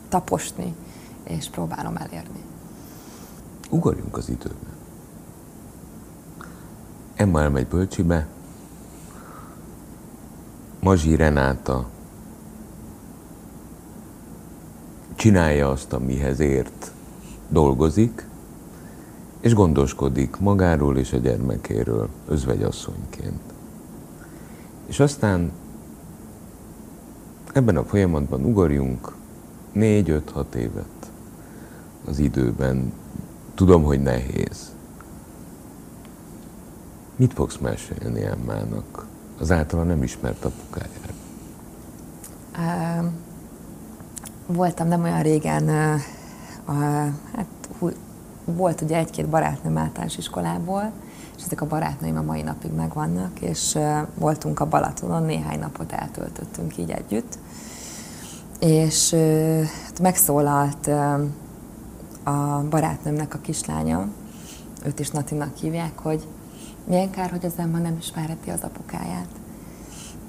taposni, 0.08 0.74
és 1.22 1.48
próbálom 1.48 1.96
elérni. 1.96 2.44
Ugorjunk 3.70 4.16
az 4.16 4.28
időben. 4.28 4.78
Emma 7.14 7.40
elmegy 7.40 7.66
bölcsibe, 7.66 8.26
Mazsi 10.80 11.16
Renáta 11.16 11.88
csinálja 15.14 15.70
azt, 15.70 15.92
amihez 15.92 16.40
ért, 16.40 16.92
dolgozik, 17.48 18.26
és 19.40 19.54
gondoskodik 19.54 20.36
magáról 20.38 20.98
és 20.98 21.12
a 21.12 21.16
gyermekéről 21.16 22.08
özvegyasszonyként. 22.28 23.40
És 24.86 25.00
aztán 25.00 25.52
ebben 27.52 27.76
a 27.76 27.84
folyamatban 27.84 28.44
ugorjunk 28.44 29.12
négy-öt-hat 29.72 30.54
évet 30.54 31.10
az 32.04 32.18
időben. 32.18 32.92
Tudom, 33.54 33.82
hogy 33.82 34.02
nehéz. 34.02 34.72
Mit 37.16 37.32
fogsz 37.32 37.56
mesélni 37.56 38.24
Emmának? 38.24 39.08
az 39.40 39.50
általa 39.50 39.82
nem 39.82 40.02
ismert 40.02 40.44
apukájára? 40.44 41.18
voltam 44.46 44.88
nem 44.88 45.02
olyan 45.02 45.22
régen, 45.22 45.62
uh, 45.62 46.00
hát 47.34 47.68
volt 48.44 48.80
ugye 48.80 48.96
egy-két 48.96 49.28
barátnőm 49.28 49.78
általános 49.78 50.16
iskolából, 50.16 50.92
és 51.36 51.42
ezek 51.44 51.60
a 51.60 51.66
barátnőim 51.66 52.16
a 52.16 52.22
mai 52.22 52.42
napig 52.42 52.72
megvannak, 52.72 53.40
és 53.40 53.78
voltunk 54.14 54.60
a 54.60 54.68
Balatonon, 54.68 55.22
néhány 55.22 55.58
napot 55.58 55.92
eltöltöttünk 55.92 56.78
így 56.78 56.90
együtt, 56.90 57.38
és 58.58 59.12
uh, 59.12 59.62
megszólalt 60.02 60.86
a 62.24 62.64
barátnőmnek 62.70 63.34
a 63.34 63.38
kislánya, 63.38 64.08
őt 64.84 64.98
is 64.98 65.10
Natinak 65.10 65.56
hívják, 65.56 65.98
hogy 65.98 66.26
milyen 66.84 67.10
kár, 67.10 67.30
hogy 67.30 67.44
az 67.44 67.52
Emma 67.56 67.78
nem 67.78 67.96
ismerheti 68.00 68.50
az 68.50 68.62
apukáját. 68.62 69.28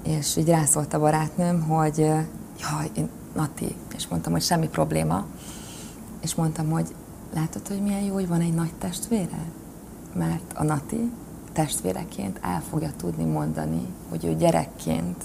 És 0.02 0.36
így 0.36 0.48
rászólt 0.48 0.94
a 0.94 0.98
barátnőm, 0.98 1.62
hogy 1.62 1.98
jaj, 1.98 2.90
én 2.94 3.08
Nati, 3.34 3.76
és 3.94 4.08
mondtam, 4.08 4.32
hogy 4.32 4.42
semmi 4.42 4.68
probléma. 4.68 5.26
És 6.20 6.34
mondtam, 6.34 6.70
hogy 6.70 6.94
látod, 7.34 7.68
hogy 7.68 7.82
milyen 7.82 8.00
jó, 8.02 8.14
hogy 8.14 8.28
van 8.28 8.40
egy 8.40 8.54
nagy 8.54 8.72
testvére? 8.78 9.38
Mert 10.14 10.52
a 10.54 10.64
Nati 10.64 11.10
testvéreként 11.52 12.38
el 12.42 12.62
fogja 12.70 12.92
tudni 12.96 13.24
mondani, 13.24 13.86
hogy 14.08 14.24
ő 14.24 14.36
gyerekként 14.36 15.24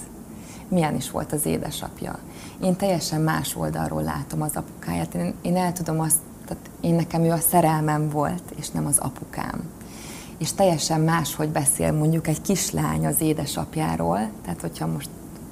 milyen 0.68 0.94
is 0.94 1.10
volt 1.10 1.32
az 1.32 1.46
édesapja. 1.46 2.18
Én 2.62 2.76
teljesen 2.76 3.20
más 3.20 3.56
oldalról 3.56 4.02
látom 4.02 4.42
az 4.42 4.56
apukáját. 4.56 5.14
Én, 5.14 5.34
én 5.42 5.56
el 5.56 5.72
tudom 5.72 6.00
azt, 6.00 6.18
tehát 6.46 6.70
én 6.80 6.94
nekem 6.94 7.22
ő 7.22 7.30
a 7.30 7.38
szerelmem 7.38 8.10
volt, 8.10 8.52
és 8.56 8.70
nem 8.70 8.86
az 8.86 8.98
apukám 8.98 9.64
és 10.38 10.52
teljesen 10.52 11.00
más, 11.00 11.34
hogy 11.34 11.48
beszél 11.48 11.92
mondjuk 11.92 12.26
egy 12.26 12.40
kislány 12.40 13.06
az 13.06 13.20
édesapjáról, 13.20 14.30
tehát 14.42 14.60
hogyha 14.60 14.86
most 14.86 15.08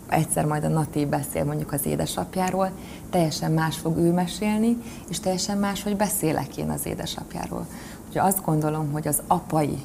egyszer 0.08 0.44
majd 0.44 0.64
a 0.64 0.68
Nati 0.68 1.06
beszél 1.06 1.44
mondjuk 1.44 1.72
az 1.72 1.86
édesapjáról, 1.86 2.70
teljesen 3.10 3.52
más 3.52 3.76
fog 3.76 3.96
ő 3.96 4.12
mesélni, 4.12 4.76
és 5.08 5.20
teljesen 5.20 5.58
más, 5.58 5.82
hogy 5.82 5.96
beszélek 5.96 6.56
én 6.56 6.70
az 6.70 6.86
édesapjáról. 6.86 7.66
Úgyhogy 8.06 8.28
azt 8.28 8.44
gondolom, 8.44 8.92
hogy 8.92 9.08
az 9.08 9.22
apai, 9.26 9.78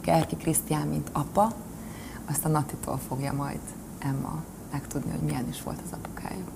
Kerki 0.00 0.36
Krisztián, 0.36 0.86
mint 0.86 1.08
apa, 1.12 1.52
azt 2.30 2.44
a 2.44 2.48
Natitól 2.48 2.98
fogja 3.08 3.32
majd 3.32 3.58
Emma 3.98 4.42
megtudni, 4.72 5.10
hogy 5.10 5.20
milyen 5.20 5.46
is 5.48 5.62
volt 5.62 5.78
az 5.84 5.98
apukájuk. 5.98 6.48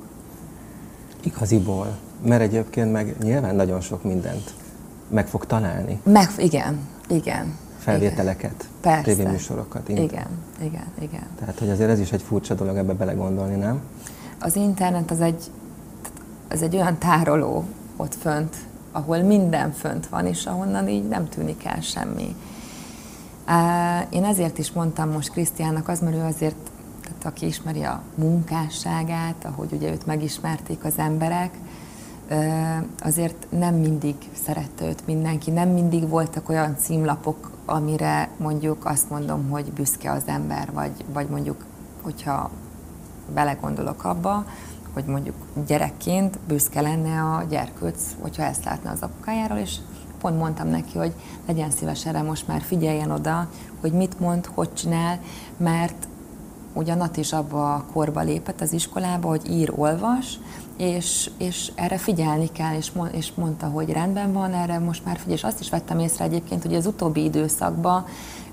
Igaziból, 1.22 1.98
mert 2.24 2.42
egyébként 2.42 2.92
meg 2.92 3.16
nyilván 3.22 3.54
nagyon 3.54 3.80
sok 3.80 4.02
mindent 4.02 4.54
meg 5.08 5.26
fog 5.28 5.46
találni. 5.46 6.00
Meg, 6.04 6.28
igen, 6.36 6.78
igen 7.08 7.56
felvételeket, 7.80 8.68
tévéműsorokat. 9.02 9.88
Igen, 9.88 10.26
igen, 10.62 10.86
igen. 11.00 11.26
Tehát, 11.38 11.58
hogy 11.58 11.70
azért 11.70 11.90
ez 11.90 11.98
is 11.98 12.12
egy 12.12 12.22
furcsa 12.22 12.54
dolog 12.54 12.76
ebbe 12.76 12.92
belegondolni, 12.92 13.56
nem? 13.56 13.80
Az 14.38 14.56
internet 14.56 15.10
az 15.10 15.20
egy, 15.20 15.50
az 16.48 16.62
egy 16.62 16.76
olyan 16.76 16.98
tároló 16.98 17.64
ott 17.96 18.14
fönt, 18.14 18.56
ahol 18.92 19.18
minden 19.18 19.72
fönt 19.72 20.08
van, 20.08 20.26
és 20.26 20.46
ahonnan 20.46 20.88
így 20.88 21.08
nem 21.08 21.28
tűnik 21.28 21.64
el 21.64 21.80
semmi. 21.80 22.36
Én 24.08 24.24
ezért 24.24 24.58
is 24.58 24.72
mondtam 24.72 25.10
most 25.10 25.30
Krisztiának 25.30 25.88
az, 25.88 26.00
mert 26.00 26.16
ő 26.16 26.22
azért, 26.22 26.56
tehát 27.02 27.24
aki 27.24 27.46
ismeri 27.46 27.82
a 27.82 28.02
munkásságát, 28.14 29.44
ahogy 29.44 29.72
ugye 29.72 29.90
őt 29.90 30.06
megismerték 30.06 30.84
az 30.84 30.94
emberek, 30.96 31.50
azért 33.02 33.46
nem 33.50 33.74
mindig 33.74 34.14
szerette 34.44 34.84
őt 34.84 35.06
mindenki, 35.06 35.50
nem 35.50 35.68
mindig 35.68 36.08
voltak 36.08 36.48
olyan 36.48 36.76
címlapok, 36.78 37.50
amire 37.64 38.28
mondjuk 38.36 38.84
azt 38.84 39.10
mondom, 39.10 39.48
hogy 39.48 39.72
büszke 39.72 40.10
az 40.10 40.22
ember, 40.26 40.72
vagy, 40.72 41.04
vagy 41.12 41.28
mondjuk, 41.28 41.64
hogyha 42.02 42.50
belegondolok 43.34 44.04
abba, 44.04 44.44
hogy 44.92 45.04
mondjuk 45.04 45.34
gyerekként 45.66 46.38
büszke 46.48 46.80
lenne 46.80 47.22
a 47.22 47.44
gyerkőc, 47.48 48.02
hogyha 48.20 48.42
ezt 48.42 48.64
látna 48.64 48.90
az 48.90 49.02
apukájáról, 49.02 49.58
és 49.58 49.76
pont 50.20 50.38
mondtam 50.38 50.68
neki, 50.68 50.98
hogy 50.98 51.12
legyen 51.46 51.70
szíves 51.70 52.06
erre 52.06 52.22
most 52.22 52.48
már 52.48 52.60
figyeljen 52.60 53.10
oda, 53.10 53.48
hogy 53.80 53.92
mit 53.92 54.20
mond, 54.20 54.46
hogy 54.46 54.72
csinál, 54.72 55.20
mert 55.56 56.08
ugye 56.72 56.94
Nat 56.94 57.16
is 57.16 57.32
abba 57.32 57.74
a 57.74 57.84
korba 57.92 58.20
lépett 58.20 58.60
az 58.60 58.72
iskolába, 58.72 59.28
hogy 59.28 59.50
ír, 59.50 59.72
olvas, 59.76 60.38
és, 60.76 61.30
és 61.38 61.72
erre 61.74 61.98
figyelni 61.98 62.48
kell, 62.52 62.76
és, 62.76 62.92
és 63.12 63.32
mondta, 63.34 63.66
hogy 63.66 63.90
rendben 63.90 64.32
van, 64.32 64.52
erre 64.52 64.78
most 64.78 65.04
már 65.04 65.16
figyelj, 65.16 65.34
és 65.34 65.44
azt 65.44 65.60
is 65.60 65.70
vettem 65.70 65.98
észre 65.98 66.24
egyébként, 66.24 66.62
hogy 66.62 66.74
az 66.74 66.86
utóbbi 66.86 67.24
időszakban 67.24 68.04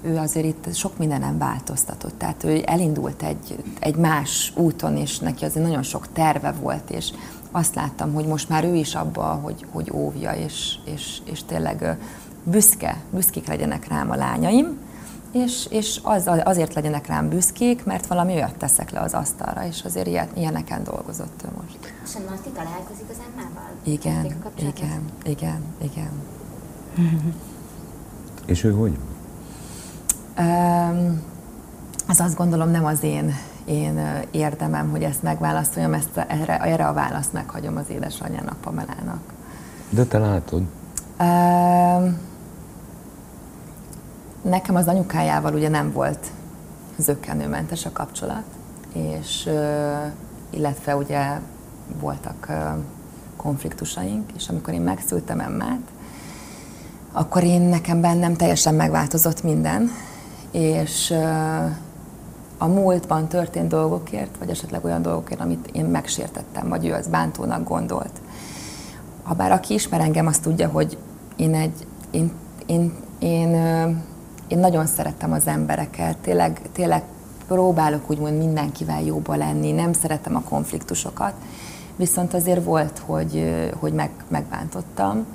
ő 0.01 0.17
azért 0.17 0.45
itt 0.45 0.75
sok 0.75 0.97
mindenem 0.97 1.37
változtatott, 1.37 2.17
tehát 2.17 2.43
ő 2.43 2.61
elindult 2.65 3.23
egy, 3.23 3.63
egy 3.79 3.95
más 3.95 4.53
úton, 4.55 4.97
és 4.97 5.19
neki 5.19 5.45
azért 5.45 5.65
nagyon 5.65 5.83
sok 5.83 6.07
terve 6.13 6.51
volt, 6.61 6.89
és 6.89 7.11
azt 7.51 7.75
láttam, 7.75 8.13
hogy 8.13 8.25
most 8.25 8.49
már 8.49 8.63
ő 8.63 8.75
is 8.75 8.95
abba, 8.95 9.23
hogy, 9.23 9.65
hogy 9.71 9.91
óvja, 9.93 10.31
és, 10.31 10.75
és, 10.85 11.21
és 11.23 11.43
tényleg 11.43 11.97
büszke, 12.43 12.97
büszkék 13.11 13.47
legyenek 13.47 13.87
rám 13.87 14.11
a 14.11 14.15
lányaim, 14.15 14.77
és, 15.43 15.65
és 15.69 15.99
az, 16.03 16.29
azért 16.43 16.73
legyenek 16.73 17.07
rám 17.07 17.29
büszkék, 17.29 17.85
mert 17.85 18.07
valami 18.07 18.33
olyat 18.33 18.57
teszek 18.57 18.91
le 18.91 18.99
az 18.99 19.13
asztalra, 19.13 19.65
és 19.65 19.83
azért 19.83 20.07
ilyen, 20.07 20.27
ilyeneken 20.33 20.83
dolgozott 20.83 21.43
ő 21.45 21.47
most. 21.61 21.93
És 22.05 22.15
a 22.15 22.19
Nati 22.29 22.49
találkozik 22.49 23.05
az 23.09 23.17
Emmával? 23.31 23.69
Igen, 23.83 24.25
igen, 24.55 25.01
igen, 25.23 25.63
igen. 25.81 26.11
és 28.45 28.63
ő 28.63 28.71
hogy? 28.71 28.97
Um, 30.39 31.21
az 32.07 32.19
azt 32.19 32.35
gondolom 32.35 32.69
nem 32.69 32.85
az 32.85 33.03
én, 33.03 33.35
én 33.65 34.23
érdemem, 34.31 34.89
hogy 34.89 35.03
ezt 35.03 35.23
megválaszoljam, 35.23 35.93
ezt, 35.93 36.17
erre, 36.17 36.59
erre 36.59 36.87
a 36.87 36.93
választ 36.93 37.33
meghagyom 37.33 37.77
az 37.77 37.89
édesanyjának, 37.89 38.57
Pamelának. 38.61 39.19
De 39.89 40.05
te 40.05 40.17
látod? 40.17 40.61
Um, 41.19 42.17
Nekem 44.49 44.75
az 44.75 44.87
anyukájával 44.87 45.53
ugye 45.53 45.69
nem 45.69 45.91
volt 45.91 46.27
zöggenőmentes 46.97 47.85
a 47.85 47.91
kapcsolat, 47.91 48.43
és 48.93 49.49
illetve 50.49 50.95
ugye 50.95 51.39
voltak 51.99 52.47
konfliktusaink, 53.35 54.31
és 54.35 54.49
amikor 54.49 54.73
én 54.73 54.81
megszültem 54.81 55.39
emmát, 55.39 55.81
akkor 57.11 57.43
én 57.43 57.61
nekem 57.61 58.01
bennem 58.01 58.35
teljesen 58.35 58.75
megváltozott 58.75 59.43
minden, 59.43 59.91
és 60.51 61.13
a 62.57 62.67
múltban 62.67 63.27
történt 63.27 63.67
dolgokért, 63.67 64.37
vagy 64.39 64.49
esetleg 64.49 64.85
olyan 64.85 65.01
dolgokért, 65.01 65.41
amit 65.41 65.69
én 65.71 65.85
megsértettem, 65.85 66.69
vagy 66.69 66.85
ő 66.85 66.93
az 66.93 67.07
bántónak 67.07 67.67
gondolt. 67.67 68.21
Habár 69.23 69.51
aki 69.51 69.73
ismer 69.73 70.01
engem, 70.01 70.27
azt 70.27 70.41
tudja, 70.41 70.67
hogy 70.67 70.97
én 71.35 71.55
egy, 71.55 71.87
én, 72.11 72.31
én, 72.65 72.93
én, 73.19 73.55
én 73.55 74.07
én 74.47 74.57
nagyon 74.57 74.85
szeretem 74.85 75.31
az 75.31 75.47
embereket, 75.47 76.17
tényleg, 76.17 76.61
tényleg 76.71 77.03
próbálok 77.47 78.09
úgymond 78.09 78.37
mindenkivel 78.37 79.01
jóba 79.01 79.35
lenni, 79.35 79.71
nem 79.71 79.93
szeretem 79.93 80.35
a 80.35 80.41
konfliktusokat, 80.41 81.33
viszont 81.95 82.33
azért 82.33 82.63
volt, 82.63 83.01
hogy, 83.05 83.53
hogy 83.79 83.93
meg, 83.93 84.09
megbántottam, 84.27 85.25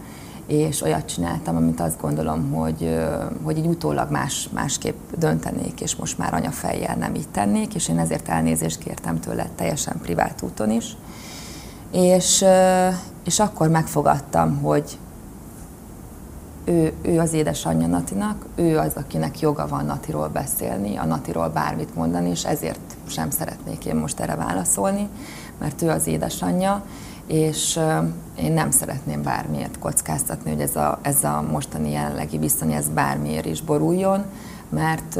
és 0.46 0.82
olyat 0.82 1.06
csináltam, 1.06 1.56
amit 1.56 1.80
azt 1.80 2.00
gondolom, 2.00 2.50
hogy, 2.50 2.98
hogy 3.42 3.58
így 3.58 3.66
utólag 3.66 4.10
más, 4.10 4.48
másképp 4.52 4.98
döntenék, 5.18 5.80
és 5.80 5.96
most 5.96 6.18
már 6.18 6.34
anyafejjel 6.34 6.96
nem 6.96 7.14
így 7.14 7.28
tennék, 7.28 7.74
és 7.74 7.88
én 7.88 7.98
ezért 7.98 8.28
elnézést 8.28 8.78
kértem 8.78 9.20
tőle 9.20 9.48
teljesen 9.54 9.98
privát 10.02 10.42
úton 10.42 10.70
is. 10.70 10.96
És, 11.92 12.44
és 13.24 13.38
akkor 13.38 13.68
megfogadtam, 13.68 14.60
hogy, 14.60 14.98
ő, 16.64 16.92
ő 17.02 17.18
az 17.18 17.32
édesanyja 17.32 17.86
Natinak, 17.86 18.46
ő 18.54 18.78
az, 18.78 18.92
akinek 18.94 19.40
joga 19.40 19.66
van 19.68 19.84
Natiról 19.84 20.28
beszélni, 20.28 20.96
a 20.96 21.04
Natiról 21.04 21.48
bármit 21.48 21.94
mondani, 21.94 22.30
és 22.30 22.44
ezért 22.44 22.96
sem 23.06 23.30
szeretnék 23.30 23.84
én 23.84 23.96
most 23.96 24.20
erre 24.20 24.34
válaszolni, 24.34 25.08
mert 25.58 25.82
ő 25.82 25.88
az 25.88 26.06
édesanyja, 26.06 26.82
és 27.26 27.80
én 28.38 28.52
nem 28.52 28.70
szeretném 28.70 29.22
bármiért 29.22 29.78
kockáztatni, 29.78 30.50
hogy 30.50 30.60
ez 30.60 30.76
a, 30.76 30.98
ez 31.02 31.24
a 31.24 31.44
mostani 31.50 31.90
jelenlegi 31.90 32.38
viszony, 32.38 32.72
ez 32.72 32.88
bármiért 32.88 33.46
is 33.46 33.62
boruljon, 33.62 34.24
mert 34.68 35.16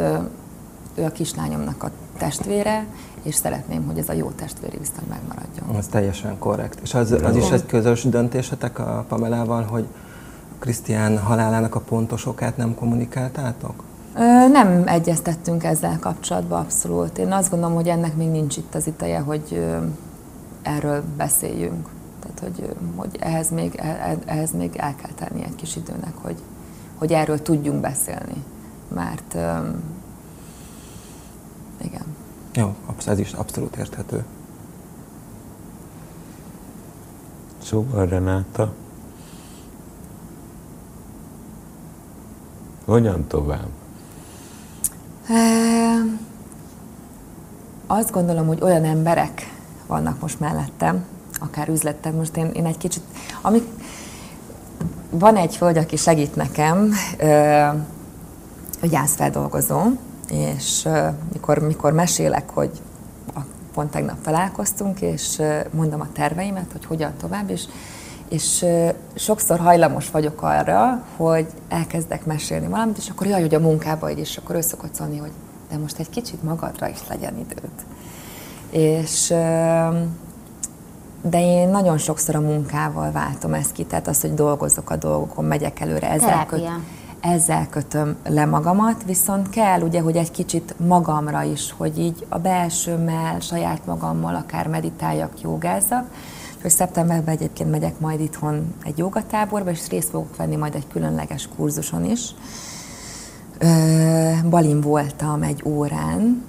ő 0.95 1.05
a 1.05 1.11
kislányomnak 1.11 1.83
a 1.83 1.91
testvére, 2.19 2.87
és 3.23 3.35
szeretném, 3.35 3.87
hogy 3.87 3.99
ez 3.99 4.09
a 4.09 4.13
jó 4.13 4.31
testvéri 4.31 4.79
viszony 4.79 5.05
megmaradjon. 5.09 5.77
Ez 5.77 5.87
teljesen 5.87 6.39
korrekt. 6.39 6.79
És 6.83 6.95
az, 6.95 7.13
az 7.13 7.37
is 7.37 7.51
egy 7.51 7.67
közös 7.67 8.03
döntésetek 8.03 8.79
a 8.79 9.05
Pamelával, 9.09 9.63
hogy 9.63 9.87
Krisztián 10.63 11.19
halálának 11.19 11.75
a 11.75 11.81
pontos 11.81 12.27
okát 12.27 12.57
nem 12.57 12.75
kommunikáltátok? 12.75 13.83
Nem 14.53 14.83
egyeztettünk 14.87 15.65
ezzel 15.65 15.99
kapcsolatban 15.99 16.61
abszolút. 16.61 17.19
Én 17.19 17.33
azt 17.33 17.51
gondolom, 17.51 17.75
hogy 17.75 17.89
ennek 17.89 18.17
még 18.17 18.29
nincs 18.29 18.57
itt 18.57 18.75
az 18.75 18.87
ideje, 18.87 19.19
hogy 19.19 19.67
erről 20.63 21.03
beszéljünk. 21.17 21.89
Tehát, 22.21 22.39
hogy, 22.39 22.75
hogy 22.97 23.17
ehhez, 23.21 23.51
még, 23.51 23.75
e, 23.77 23.87
e, 23.87 24.19
ehhez 24.25 24.53
még 24.53 24.77
el 24.77 24.95
kell 24.95 25.11
tenni 25.15 25.45
egy 25.45 25.55
kis 25.55 25.77
időnek, 25.77 26.15
hogy, 26.15 26.37
hogy 26.99 27.13
erről 27.13 27.43
tudjunk 27.43 27.81
beszélni. 27.81 28.45
Mert 28.95 29.35
igen. 31.81 32.05
Jó, 32.55 32.75
ez 33.07 33.19
is 33.19 33.33
abszolút 33.33 33.77
érthető. 33.77 34.25
Szóval 37.63 38.07
Renáta, 38.07 38.73
Hogyan 42.85 43.27
tovább? 43.27 43.69
Azt 47.87 48.11
gondolom, 48.11 48.47
hogy 48.47 48.59
olyan 48.63 48.85
emberek 48.85 49.55
vannak 49.87 50.21
most 50.21 50.41
mellettem, 50.41 51.05
akár 51.41 51.69
üzletem. 51.69 52.15
Most 52.15 52.37
én, 52.37 52.51
én 52.53 52.67
egy 52.67 52.79
kicsit, 52.79 53.03
amik, 53.43 53.65
van 55.11 55.37
egy 55.37 55.57
hölgy, 55.59 55.79
aki 55.79 55.97
segít 55.97 56.37
nekem, 56.37 56.93
gyászfeldolgozó, 58.83 59.81
és 60.29 60.89
mikor, 61.33 61.59
mikor 61.59 61.93
mesélek, 61.93 62.51
hogy 62.51 62.81
pont 63.75 63.91
tegnap 63.91 64.21
találkoztunk, 64.21 65.01
és 65.01 65.43
mondom 65.71 66.01
a 66.01 66.13
terveimet, 66.13 66.73
hogy 66.73 66.85
hogyan 66.85 67.13
tovább, 67.21 67.51
és 67.51 67.65
és 68.33 68.65
sokszor 69.15 69.59
hajlamos 69.59 70.11
vagyok 70.11 70.43
arra, 70.43 71.05
hogy 71.17 71.47
elkezdek 71.69 72.25
mesélni 72.25 72.67
valamit, 72.67 72.99
és 72.99 73.09
akkor 73.09 73.27
jaj, 73.27 73.41
hogy 73.41 73.55
a 73.55 73.61
munkába 73.61 74.11
így, 74.11 74.19
és 74.19 74.37
akkor 74.37 74.57
ő 74.57 74.61
szokott 74.61 74.95
szólni, 74.95 75.19
hogy 75.19 75.31
de 75.71 75.77
most 75.79 75.99
egy 75.99 76.11
kicsit 76.11 76.43
magadra 76.43 76.89
is 76.89 76.99
legyen 77.09 77.35
időt. 77.39 77.85
És 78.71 79.29
de 81.23 81.41
én 81.41 81.69
nagyon 81.69 81.99
sokszor 81.99 82.35
a 82.35 82.41
munkával 82.41 83.11
váltom 83.11 83.55
ezt 83.55 83.73
ki, 83.73 83.85
tehát 83.85 84.09
az, 84.09 84.21
hogy 84.21 84.35
dolgozok 84.35 84.91
a 84.91 84.97
dolgokon, 84.97 85.45
megyek 85.45 85.81
előre, 85.81 86.11
ezzel, 86.11 86.47
köt, 86.47 86.69
ezzel 87.21 87.67
kötöm 87.71 88.17
le 88.25 88.45
magamat, 88.45 89.05
viszont 89.05 89.51
kell 89.51 89.81
ugye, 89.81 90.01
hogy 90.01 90.17
egy 90.17 90.31
kicsit 90.31 90.75
magamra 90.87 91.43
is, 91.43 91.75
hogy 91.77 91.99
így 91.99 92.27
a 92.29 92.39
belsőmmel, 92.39 93.41
saját 93.41 93.87
magammal 93.87 94.35
akár 94.35 94.67
meditáljak, 94.67 95.41
jogázzak, 95.41 96.07
hogy 96.63 96.71
szeptemberben 96.71 97.35
egyébként 97.35 97.71
megyek 97.71 97.99
majd 97.99 98.21
itthon 98.21 98.75
egy 98.85 98.99
jogatáborba, 98.99 99.71
és 99.71 99.89
részt 99.89 100.09
fogok 100.09 100.37
venni 100.37 100.57
majd 100.57 100.75
egy 100.75 100.87
különleges 100.93 101.49
kurzuson 101.57 102.05
is. 102.05 102.35
Balin 104.49 104.81
voltam 104.81 105.43
egy 105.43 105.63
órán, 105.65 106.45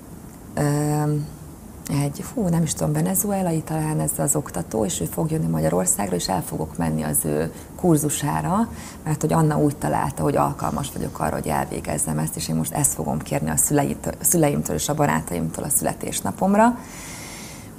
egy, 1.89 2.23
fú, 2.33 2.47
nem 2.47 2.63
is 2.63 2.73
tudom, 2.73 2.93
venezuelai 2.93 3.61
talán 3.61 3.99
ez 3.99 4.11
az 4.17 4.35
oktató, 4.35 4.85
és 4.85 5.01
ő 5.01 5.05
fog 5.05 5.31
jönni 5.31 5.47
Magyarországra, 5.47 6.15
és 6.15 6.27
el 6.27 6.41
fogok 6.41 6.77
menni 6.77 7.03
az 7.03 7.17
ő 7.25 7.51
kurzusára, 7.75 8.69
mert 9.03 9.21
hogy 9.21 9.33
Anna 9.33 9.57
úgy 9.57 9.75
találta, 9.75 10.23
hogy 10.23 10.35
alkalmas 10.35 10.91
vagyok 10.93 11.19
arra, 11.19 11.35
hogy 11.35 11.47
elvégezzem 11.47 12.17
ezt, 12.17 12.35
és 12.35 12.47
én 12.47 12.55
most 12.55 12.73
ezt 12.73 12.93
fogom 12.93 13.19
kérni 13.19 13.49
a 13.49 13.57
szüleimtől, 13.57 14.13
szüleimtől 14.19 14.75
és 14.75 14.89
a 14.89 14.93
barátaimtól 14.93 15.63
a 15.63 15.69
születésnapomra 15.69 16.77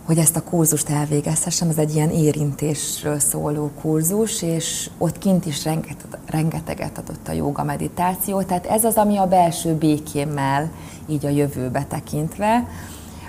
hogy 0.05 0.19
ezt 0.19 0.37
a 0.37 0.43
kurzust 0.43 0.89
elvégezhessem, 0.91 1.69
ez 1.69 1.79
egy 1.79 1.95
ilyen 1.95 2.11
érintésről 2.11 3.19
szóló 3.19 3.71
kurzus, 3.81 4.43
és 4.43 4.91
ott 4.99 5.19
kint 5.19 5.47
is 5.47 5.65
rengeteg, 5.65 6.19
rengeteget 6.27 6.99
adott 6.99 7.29
a 7.29 7.33
joga 7.33 7.65
meditáció, 7.65 8.43
tehát 8.43 8.67
ez 8.67 8.85
az, 8.85 8.95
ami 8.95 9.17
a 9.17 9.27
belső 9.27 9.75
békémmel 9.75 10.71
így 11.07 11.27
a 11.27 11.29
jövőbe 11.29 11.85
tekintve. 11.89 12.69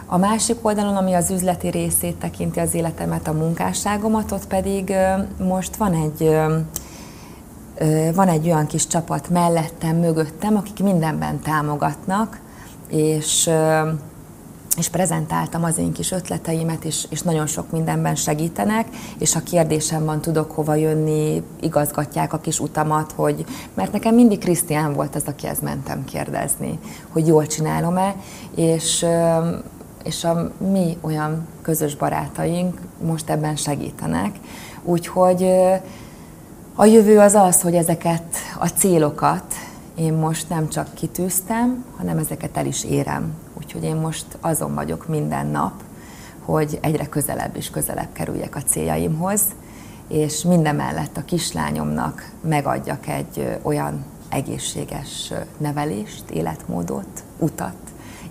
A 0.05 0.17
másik 0.17 0.65
oldalon, 0.65 0.95
ami 0.95 1.13
az 1.13 1.29
üzleti 1.29 1.67
részét 1.67 2.15
tekinti 2.15 2.59
az 2.59 2.73
életemet, 2.73 3.27
a 3.27 3.33
munkásságomat, 3.33 4.31
ott 4.31 4.47
pedig 4.47 4.93
most 5.37 5.75
van 5.75 5.93
egy 5.93 6.29
van 8.13 8.27
egy 8.27 8.45
olyan 8.45 8.65
kis 8.65 8.87
csapat 8.87 9.29
mellettem, 9.29 9.95
mögöttem, 9.95 10.55
akik 10.55 10.83
mindenben 10.83 11.39
támogatnak, 11.39 12.39
és 12.89 13.49
és 14.77 14.89
prezentáltam 14.89 15.63
az 15.63 15.77
én 15.77 15.91
kis 15.91 16.11
ötleteimet, 16.11 16.83
és, 16.83 17.05
és 17.09 17.21
nagyon 17.21 17.47
sok 17.47 17.71
mindenben 17.71 18.15
segítenek, 18.15 18.87
és 19.17 19.33
ha 19.33 19.39
kérdésem 19.39 20.05
van, 20.05 20.21
tudok 20.21 20.51
hova 20.51 20.75
jönni, 20.75 21.43
igazgatják 21.61 22.33
a 22.33 22.39
kis 22.39 22.59
utamat, 22.59 23.11
hogy, 23.11 23.45
mert 23.73 23.91
nekem 23.91 24.15
mindig 24.15 24.39
Krisztián 24.39 24.93
volt 24.93 25.15
az, 25.15 25.23
akihez 25.25 25.59
mentem 25.59 26.05
kérdezni, 26.05 26.79
hogy 27.09 27.27
jól 27.27 27.47
csinálom-e, 27.47 28.15
és, 28.55 29.05
és 30.03 30.23
a 30.23 30.51
mi 30.71 30.97
olyan 31.01 31.47
közös 31.61 31.95
barátaink 31.95 32.79
most 33.05 33.29
ebben 33.29 33.55
segítenek. 33.55 34.35
Úgyhogy 34.83 35.43
a 36.75 36.85
jövő 36.85 37.19
az 37.19 37.33
az, 37.33 37.61
hogy 37.61 37.75
ezeket 37.75 38.35
a 38.59 38.67
célokat 38.67 39.53
én 39.95 40.13
most 40.13 40.49
nem 40.49 40.69
csak 40.69 40.93
kitűztem, 40.93 41.85
hanem 41.97 42.17
ezeket 42.17 42.57
el 42.57 42.65
is 42.65 42.83
érem. 42.83 43.44
Úgyhogy 43.75 43.89
én 43.89 43.95
most 43.95 44.25
azon 44.41 44.73
vagyok 44.73 45.07
minden 45.07 45.47
nap, 45.47 45.73
hogy 46.45 46.77
egyre 46.81 47.05
közelebb 47.05 47.55
és 47.55 47.69
közelebb 47.69 48.13
kerüljek 48.13 48.55
a 48.55 48.61
céljaimhoz, 48.61 49.41
és 50.07 50.43
mindemellett 50.43 51.17
a 51.17 51.25
kislányomnak 51.25 52.31
megadjak 52.41 53.07
egy 53.07 53.57
olyan 53.61 54.05
egészséges 54.29 55.33
nevelést, 55.57 56.29
életmódot, 56.29 57.23
utat, 57.37 57.75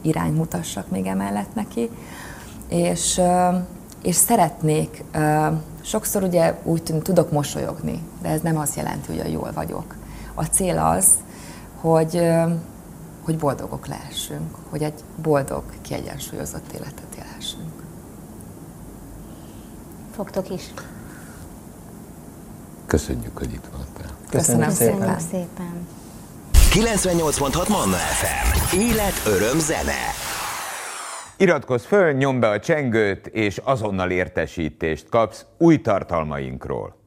irányt 0.00 0.36
mutassak 0.36 0.90
még 0.90 1.06
emellett 1.06 1.54
neki, 1.54 1.90
és, 2.68 3.20
és 4.02 4.14
szeretnék, 4.14 5.04
sokszor 5.82 6.22
ugye 6.22 6.54
úgy 6.62 6.82
tűnik, 6.82 7.02
tudok 7.02 7.32
mosolyogni, 7.32 8.02
de 8.22 8.28
ez 8.28 8.40
nem 8.40 8.58
azt 8.58 8.76
jelenti, 8.76 9.18
hogy 9.18 9.32
jól 9.32 9.50
vagyok. 9.54 9.94
A 10.34 10.44
cél 10.44 10.78
az, 10.78 11.06
hogy, 11.80 12.22
hogy 13.24 13.38
boldogok 13.38 13.86
lehessünk, 13.86 14.54
hogy 14.68 14.82
egy 14.82 15.00
boldog, 15.22 15.62
kiegyensúlyozott 15.82 16.72
életet 16.72 17.14
élhessünk. 17.18 17.72
Fogtok 20.14 20.50
is. 20.50 20.62
Köszönjük, 22.86 23.38
hogy 23.38 23.52
itt 23.52 23.64
voltál. 23.76 24.16
Köszönöm, 24.30 24.68
Köszönöm 24.68 24.98
szépen. 24.98 25.18
szépen. 25.20 25.86
98.6 26.70 27.68
Manna 27.68 27.96
FM. 27.96 28.76
Élet, 28.76 29.22
öröm, 29.26 29.58
zene. 29.58 29.92
Iratkozz 31.36 31.84
föl, 31.84 32.12
nyomd 32.12 32.40
be 32.40 32.48
a 32.48 32.60
csengőt, 32.60 33.26
és 33.26 33.58
azonnal 33.64 34.10
értesítést 34.10 35.08
kapsz 35.08 35.44
új 35.58 35.80
tartalmainkról. 35.80 37.03